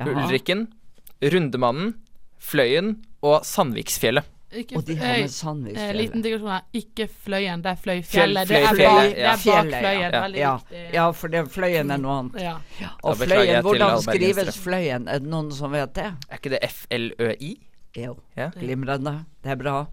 [0.02, 0.68] Ulrikken,
[1.22, 1.96] Rundemannen,
[2.42, 4.24] Fløyen og Sandviksfjellet.
[4.52, 5.90] Ikke, Og de har med Sandviksfjellet.
[5.96, 6.64] eh, liten digresjon her.
[6.76, 8.48] Ikke Fløyen, det er Fløyfjellet.
[8.50, 9.36] Det bak, det er bak ja.
[9.40, 10.12] Fløyen.
[10.12, 10.22] Ja.
[10.26, 10.94] Veldig Ja, viktig.
[10.94, 12.42] ja, for det Fløyen er noe annet.
[12.42, 12.56] Ja.
[13.04, 14.58] Og Da Fløyen, hvordan skrives.
[14.58, 15.08] Fløyen?
[15.08, 16.10] Er det noen som vet det?
[16.30, 17.54] Er ikke det FLØI?
[17.96, 18.18] Jo.
[18.36, 18.50] Ja.
[18.56, 19.26] Glimrende.
[19.44, 19.86] Det er bra.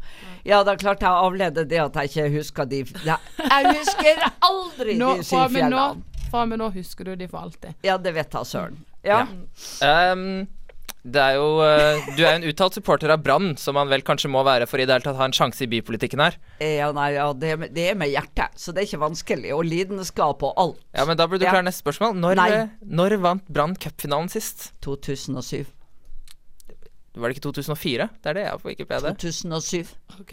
[0.44, 4.94] Ja, da klarte jeg å avlede det at jeg ikke husker de Jeg husker aldri
[4.98, 6.02] Nå, de syv fjellene.
[6.30, 7.74] fra og med nå husker du de for alltid.
[7.82, 8.76] Ja, det vet jeg søren.
[9.04, 9.26] Ja.
[9.82, 10.46] Ehm,
[11.04, 14.02] det er jo eh, Du er jo en uttalt supporter av Brann, som man vel
[14.02, 16.36] kanskje må være for i det hele tatt ha en sjanse i bypolitikken her.
[16.60, 19.52] Ja, nei, ja, det, er med- det er med hjertet, så det er ikke vanskelig.
[19.54, 20.80] Og lidenskap og alt.
[20.94, 21.52] Ja, men da burde du Ja.
[21.54, 22.16] klare neste spørsmål.
[22.18, 24.72] Når, eh, når vant Brann cupfinalen sist?
[24.82, 25.66] 2007.
[27.18, 28.08] Var det ikke 2004?
[28.22, 29.10] Det er det jeg har på Wikipedia.
[29.18, 29.88] 2007.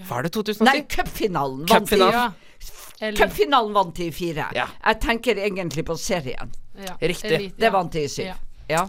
[0.09, 0.65] Var det 2007?
[0.67, 1.97] Nei, cupfinalen vant de.
[1.97, 2.13] Cupfinalen.
[2.13, 3.63] Ja.
[3.73, 4.45] Vant de i fire.
[4.55, 4.67] Ja.
[4.85, 6.51] Jeg tenker egentlig på serien.
[6.77, 6.93] ja.
[7.01, 7.31] Riktig.
[7.31, 8.33] Elite, Det vant de i syv.
[8.69, 8.85] Ja.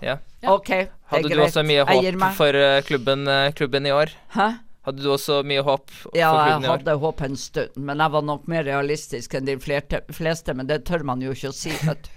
[0.53, 2.35] OK, det er Hadde du også mye Jeg gir håp meg.
[2.39, 4.13] for eh, klubben, eh, klubben i år?
[4.37, 4.47] Hæ?
[4.87, 6.77] Hadde du også mye håp for Ja, jeg klubben i år?
[6.79, 10.55] hadde håp en stund, men jeg var nok mer realistisk enn de flerte, fleste.
[10.55, 12.13] Men det tør man jo ikke å si, vet du.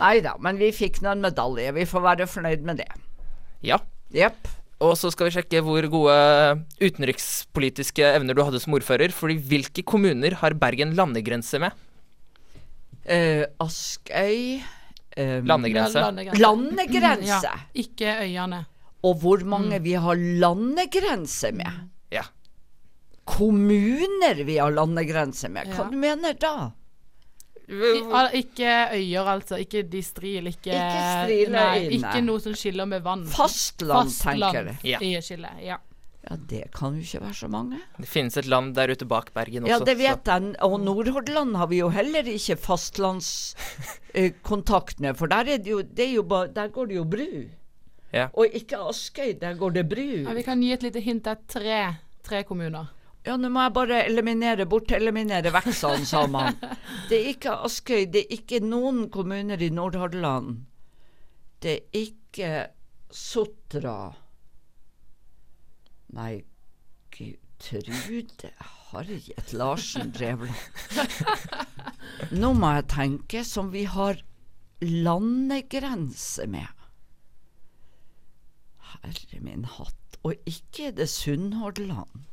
[0.00, 1.72] Nei da, men vi fikk nå en medalje.
[1.72, 2.88] Vi får være fornøyd med det.
[3.64, 3.78] Ja.
[4.12, 4.48] Jepp.
[4.84, 6.16] Og så skal vi sjekke hvor gode
[6.84, 9.12] utenrikspolitiske evner du hadde som ordfører.
[9.16, 11.72] Fordi hvilke kommuner har Bergen landegrense med?
[13.06, 14.60] Eh, Askøy
[15.16, 16.00] eh, Landegrense.
[16.00, 16.40] Landegrense.
[16.42, 17.42] Landegrense.
[17.50, 18.64] Ja, ikke øyene.
[19.06, 21.72] Og hvor mange vi har landegrense med.
[22.12, 22.22] Ja.
[23.24, 25.66] Kommuner vi har landegrense med.
[25.74, 25.90] Hva Ja.
[25.90, 26.72] du mener da?
[27.68, 29.56] I, ikke øyer, altså.
[29.58, 30.46] Ikke distril.
[30.46, 31.50] Ikke, Ikke Striløyene.
[31.58, 33.24] Nei, ikke noe som skiller med vann.
[33.26, 34.78] Fastland, tenker jeg.
[34.84, 35.00] Ja.
[35.02, 35.66] i.
[35.66, 35.76] Ja.
[36.28, 37.78] Ja, det kan jo ikke være så mange.
[38.00, 39.70] Det finnes et land der ute bak Bergen også.
[39.70, 40.56] Ja, det så- vet jeg.
[40.66, 46.04] Og Nordhordland har vi jo heller ikke fastlandskontakt med, for der, er det jo, det
[46.08, 47.44] er jo ba, der går det jo bru.
[48.12, 48.28] Ja.
[48.34, 50.02] Og ikke Askøy, der går det bru.
[50.26, 51.24] Ja, vi kan gi et lite hint.
[51.24, 52.86] Det er tre, tre kommuner.
[53.26, 56.54] Ja, nå må jeg bare eliminere bort, eliminere vekk, sa han sammen.
[57.10, 60.56] Det er ikke Askøy, det er ikke noen kommuner i Nordhordland.
[61.60, 62.66] Det er ikke
[63.10, 64.14] Sotra.
[66.16, 66.44] Nei,
[67.12, 68.50] gud, Trude
[68.90, 70.54] Harriet Larsen Drevland.
[72.40, 74.20] Nå må jeg tenke som vi har
[74.84, 76.68] landegrense med.
[78.92, 80.18] Herre min hatt.
[80.26, 82.24] Og ikke er det Sunnhordland.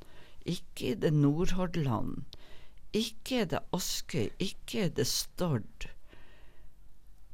[0.46, 2.24] Ikke er det Nordhordland.
[2.94, 4.30] Ikke er det Askøy.
[4.40, 5.88] Ikke er det Stord.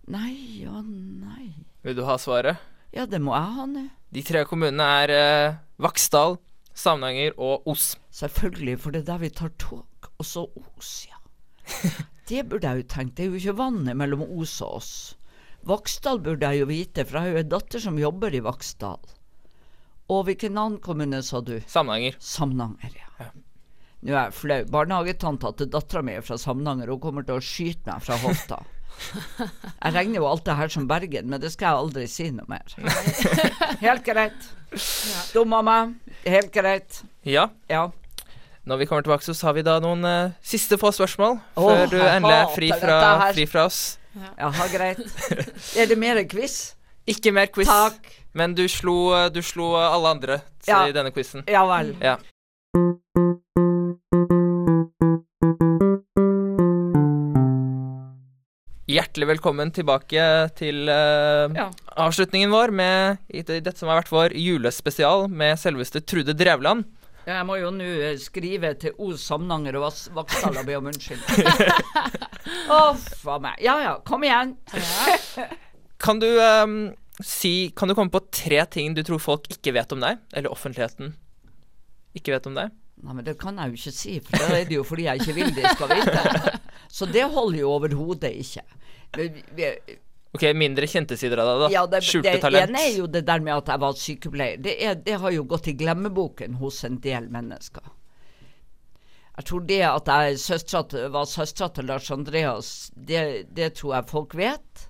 [0.09, 1.53] Nei og nei.
[1.85, 2.61] Vil du ha svaret?
[2.93, 3.85] Ja, det må jeg ha nå.
[4.09, 6.39] De tre kommunene er eh, Vaksdal,
[6.73, 7.91] Samnanger og Os.
[8.15, 10.09] Selvfølgelig, for det er der vi tar tog.
[10.17, 10.47] Og så
[10.77, 11.19] Os, ja.
[12.29, 13.15] Det burde jeg jo tenkt.
[13.17, 14.93] Det er jo ikke vannet mellom Os og oss.
[15.69, 19.13] Vaksdal burde jeg jo vite, for jeg har jo en datter som jobber i Vaksdal.
[20.09, 21.59] Og hvilken annen kommune sa du?
[21.69, 22.17] Samnanger.
[22.23, 23.09] Samnanger, ja.
[23.19, 23.29] Ja.
[23.99, 24.59] Nå er jeg flau.
[24.71, 26.89] Barnehagetanta til dattera mi er fra Samnanger.
[26.93, 28.61] Hun kommer til å skyte meg fra hofta.
[29.83, 32.49] Jeg regner jo alt det her som Bergen, men det skal jeg aldri si noe
[32.49, 32.75] mer.
[33.85, 34.49] Helt greit.
[35.33, 35.95] Dum av meg.
[36.27, 37.01] Helt greit.
[37.27, 37.47] Ja.
[37.71, 37.87] Ja.
[38.69, 41.87] Når vi kommer tilbake, så har vi da noen uh, siste få spørsmål oh, før
[41.89, 42.99] du endelig er fri fra,
[43.33, 43.79] fri fra oss.
[44.37, 45.01] Jaha, greit.
[45.79, 46.75] Er det mer quiz?
[47.09, 47.69] Ikke mer quiz.
[47.69, 48.11] Takk.
[48.37, 50.83] Men du slo, du slo alle andre Ja.
[50.85, 51.47] i denne quizen.
[51.49, 51.95] Ja vel.
[52.03, 52.19] Ja.
[58.99, 60.23] Hjertelig velkommen tilbake
[60.59, 61.69] til uh, Ja.
[62.03, 66.83] avslutningen vår med i dette som har vært vår julespesial med selveste Trude Drevland.
[67.23, 69.85] Jeg må jo nå eh, skrive til O Samnanger og
[70.17, 71.47] Vaksdal og be om unnskyldning.
[72.89, 73.55] Uff a meg.
[73.63, 74.57] Ja ja, kom igjen.
[76.03, 76.75] Kan du um,
[77.23, 80.51] si Kan du komme på tre ting du tror folk ikke vet om deg, eller
[80.51, 81.15] offentligheten
[82.19, 82.75] ikke vet om deg?
[82.99, 85.21] Nei, men det kan jeg jo ikke si, for da er det jo fordi jeg
[85.21, 86.53] ikke vil de skal vite.
[86.99, 88.63] Så det holder jo overhodet ikke.
[89.17, 89.97] Vi- vi-
[90.35, 91.67] Ok, mindre kjente sider av deg, da.
[91.73, 92.69] Ja, det, Skjulte det talent.
[92.69, 94.59] ene er jo det der med at jeg var sykepleier.
[94.61, 97.87] Det, er, det har jo gått i glemmeboken hos en del mennesker.
[99.39, 104.09] Jeg tror det at jeg søstra var søstera til Lars Andreas, det, det tror jeg
[104.11, 104.85] folk vet.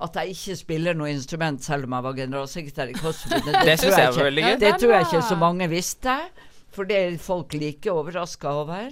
[0.00, 3.40] At jeg ikke spiller noe instrument selv om jeg var generalsekretær i Kosovo.
[3.44, 4.58] Det, Det tror jeg var ikke-.
[4.62, 6.14] Det tror jeg ikke så mange visste.
[6.74, 8.90] For det er folk like overraska over.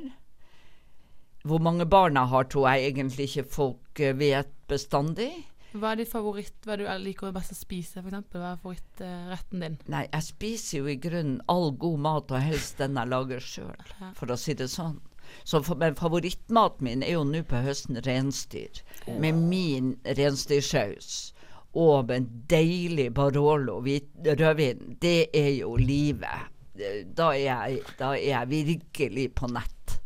[1.47, 5.31] Hvor mange barna har, tror jeg egentlig ikke folk eh, vet bestandig.
[5.77, 6.57] Hva er ditt favoritt?
[6.65, 8.33] Hva du liker best å spise, f.eks.?
[8.33, 9.77] Hva er favorittretten din?
[9.93, 13.93] Nei, jeg spiser jo i grunnen all god mat, og helst den jeg lager sjøl,
[14.19, 14.99] for å si det sånn.
[15.45, 18.83] Så for, men favorittmaten min er jo nå på høsten reinsdyr.
[19.21, 21.33] Med min reinsdyrsaus.
[21.77, 24.97] Og med en deilig Barolo rødvin.
[25.03, 26.56] Det er jo livet.
[27.17, 29.97] Da er jeg, da er jeg virkelig på nett.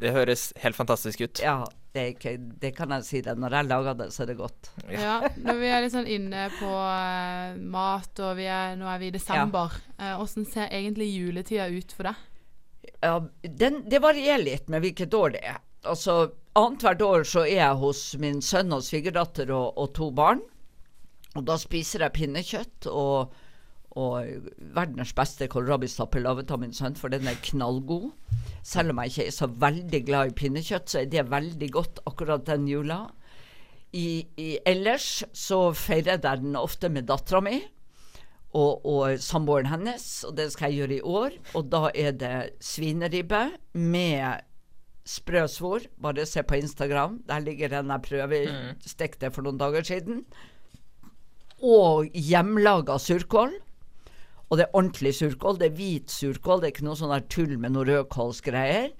[0.00, 1.42] Det høres helt fantastisk ut.
[1.44, 1.58] Ja,
[1.92, 2.32] det, er ikke,
[2.62, 3.34] det kan jeg si det.
[3.36, 4.70] Når jeg lager det, så er det godt.
[4.88, 9.02] Ja, når vi er litt sånn inne på uh, mat, og vi er, nå er
[9.02, 9.76] vi i desember.
[9.98, 12.22] Eh, Hvordan ser egentlig juletida ut for deg?
[13.04, 15.60] Ja, den, det varierer litt med hvilket år det er.
[15.88, 16.22] Altså,
[16.58, 20.40] Annethvert år så er jeg hos min sønn og svigerdatter og, og to barn.
[21.38, 23.36] Og da spiser jeg pinnekjøtt og,
[23.98, 28.12] og verdens beste kålrabistappe laget av min sønn, for den er knallgod.
[28.62, 32.02] Selv om jeg ikke er så veldig glad i pinnekjøtt, så er det veldig godt
[32.06, 33.00] akkurat den jula.
[33.90, 37.56] I, i, ellers så feirer jeg den ofte med dattera mi
[38.54, 41.34] og, og samboeren hennes, og det skal jeg gjøre i år.
[41.58, 43.42] Og da er det svineribbe
[43.78, 44.46] med
[45.06, 45.86] sprø svor.
[46.02, 47.20] Bare se på Instagram.
[47.28, 50.24] Der ligger den jeg prøvestekte for noen dager siden.
[51.62, 53.54] Og hjemmelaga surkål.
[54.50, 55.60] Og det er ordentlig surkål.
[55.60, 56.60] Det er hvit surkål.
[56.60, 58.90] Det er ikke noe sånn tull med noe rødkålsgreier.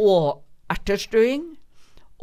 [0.00, 0.40] Og
[0.72, 1.50] ertestuing.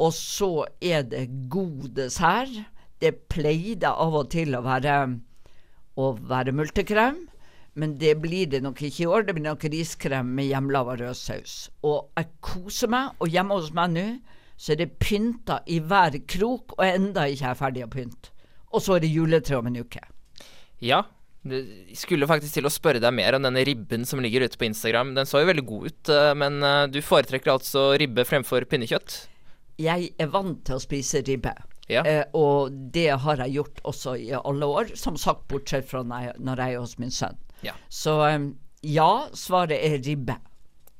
[0.02, 2.64] Og så er det god dessert.
[3.00, 4.96] Det pleide av og til å være
[6.00, 7.20] å være multekrem,
[7.78, 9.26] men det blir det nok ikke i år.
[9.26, 11.56] Det blir nok riskrem med hjemmelaga rød saus.
[11.86, 14.06] Og jeg koser meg, og hjemme hos meg nå
[14.56, 18.30] så er det pynta i hver krok, og enda ikke er ferdig å pynte.
[18.74, 20.02] Og så er det juletre om en uke.
[20.82, 21.02] Ja.
[21.98, 25.12] Skulle faktisk til å spørre deg mer om denne ribben som ligger ute på Instagram.
[25.18, 29.18] Den så jo veldig god ut, eh, men eh, du foretrekker altså ribbe fremfor pinnekjøtt?
[29.82, 31.52] Jeg er vant til å spise ribbe.
[31.90, 32.04] Ja.
[32.08, 36.32] Eh, og det har jeg gjort også i alle år, som sagt bortsett fra når
[36.32, 37.36] jeg, er hos min sønn.
[37.66, 37.76] Ja.
[37.92, 38.48] Så eh,
[38.88, 40.38] ja, svaret er ribbe.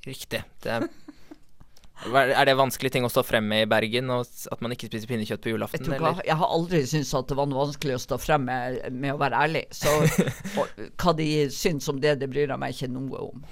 [0.05, 0.43] Riktig.
[0.61, 0.89] Det er,
[2.13, 5.11] er det vanskelig ting å stå frem med i Bergen, og at man ikke spiser
[5.11, 5.87] pinnekjøtt på julaften?
[5.89, 6.23] Jeg, Eller?
[6.27, 9.21] jeg har aldri syntes at det var noe vanskelig å stå frem med, med å
[9.21, 9.65] være ærlig.
[9.75, 9.93] Så
[10.61, 13.47] og, hva de syns om det, det bryr jeg meg ikke noe om.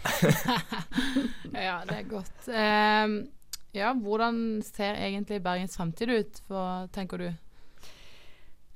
[1.53, 2.47] Ja, det er godt.
[2.49, 3.17] Um,
[3.77, 7.27] ja, hvordan ser egentlig Bergens fremtid ut, for, tenker du?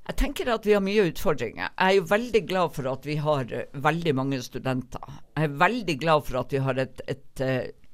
[0.07, 1.73] Jeg tenker at vi har mye utfordringer.
[1.73, 5.03] Jeg er jo veldig glad for at vi har eh, veldig mange studenter.
[5.35, 7.86] Jeg er veldig glad for at vi har et, et eh,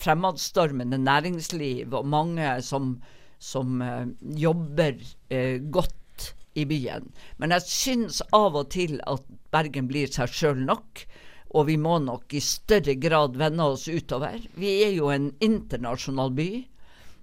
[0.00, 2.96] fremadstormende næringsliv og mange som,
[3.38, 4.08] som uh,
[4.40, 4.98] jobber
[5.32, 7.10] uh, godt i byen.
[7.36, 9.24] Men jeg syns av og til at
[9.54, 11.04] Bergen blir seg sjøl nok.
[11.56, 14.40] Og vi må nok i større grad vende oss utover.
[14.58, 16.50] Vi er jo en internasjonal by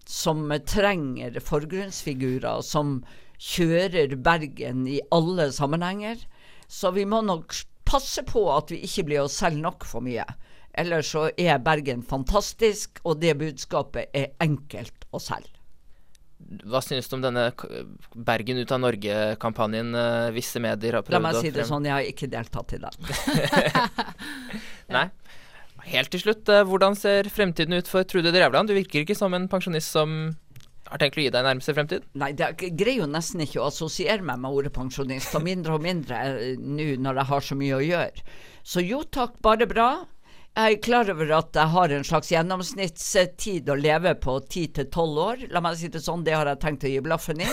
[0.09, 3.01] som trenger forgrunnsfigurer som
[3.39, 6.23] kjører Bergen i alle sammenhenger.
[6.67, 7.53] Så vi må nok
[7.85, 10.25] passe på at vi ikke blir oss selv nok for mye.
[10.73, 15.51] Ellers så er Bergen fantastisk, og det budskapet er enkelt å selge.
[16.67, 17.45] Hva synes du om denne
[18.13, 22.09] Bergen ut av Norge-kampanjen eh, visse medier har La meg si det sånn, jeg har
[22.09, 22.97] ikke deltatt i den.
[24.97, 25.07] Nei.
[25.87, 28.69] Helt til slutt, eh, hvordan ser fremtiden ut for Trude Drevland?
[28.69, 30.33] Du virker ikke som en pensjonist som
[30.89, 32.07] har tenkt å gi deg nærmeste fremtid.
[32.19, 35.85] Nei, jeg greier jo nesten ikke å assosiere meg med ordet pensjonist, og mindre og
[35.85, 38.25] mindre eh, nå når jeg har så mye å gjøre.
[38.63, 39.89] Så jo takk, bare bra.
[40.53, 44.85] Jeg er klar over at jeg har en slags gjennomsnittstid å leve på 10 til
[44.85, 45.39] 12 år.
[45.49, 47.47] La meg si det sånn, det har jeg tenkt å gi blaffen i.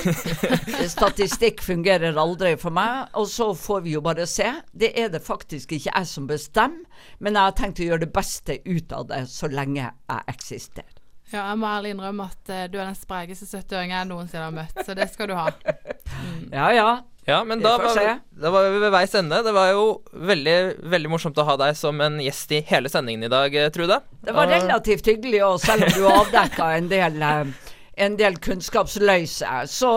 [0.96, 4.50] Statistikk fungerer aldri for meg, og så får vi jo bare se.
[4.76, 6.84] Det er det faktisk ikke jeg som bestemmer,
[7.24, 10.96] men jeg har tenkt å gjøre det beste ut av det så lenge jeg eksisterer.
[11.30, 14.56] Ja, jeg må ærlig innrømme at uh, du er den sprekeste 70-åringen jeg noensinne har
[14.60, 15.48] møtt, så det skal du ha.
[16.52, 16.88] Ja ja.
[17.28, 18.12] Ja, men da var, vi,
[18.42, 19.42] da var vi ved veis ende.
[19.44, 19.82] Det var jo
[20.30, 20.56] veldig,
[20.90, 24.00] veldig morsomt å ha deg som en gjest i hele sendingen i dag, eh, Trude.
[24.24, 27.52] Det var relativt hyggelig, og selv om du avdekka en del eh,
[28.00, 29.90] en del kunnskapsløse, så,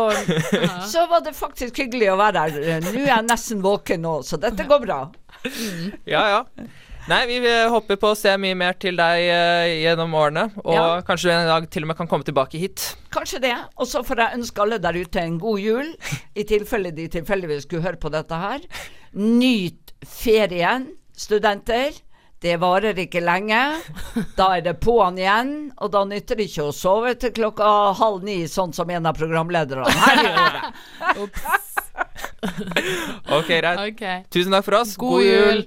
[0.91, 2.81] så var det faktisk hyggelig å være her.
[2.83, 5.01] Nå er jeg nesten våken nå, så dette går bra.
[6.07, 6.41] Ja, ja.
[7.09, 10.45] Nei, vi håper på å se mye mer til deg eh, gjennom årene.
[10.63, 10.85] Og Ja.
[11.03, 12.95] kanskje du en dag til og med kan komme tilbake hit.
[13.11, 13.55] Kanskje det.
[13.77, 15.91] Og så får jeg ønske alle der ute en god jul,
[16.35, 18.63] i tilfelle de tilfeldigvis skulle høre på dette her.
[19.13, 21.91] Nyt ferien, studenter.
[22.43, 23.59] Det varer ikke lenge.
[24.35, 28.23] Da er det på'n igjen, og da nytter det ikke å sove til klokka halv
[28.27, 30.57] ni, sånn som en av programlederne her gjør.
[33.31, 33.79] Ok, greit.
[33.93, 34.23] Okay.
[34.33, 34.95] Tusen takk for oss.
[34.99, 35.63] God jul.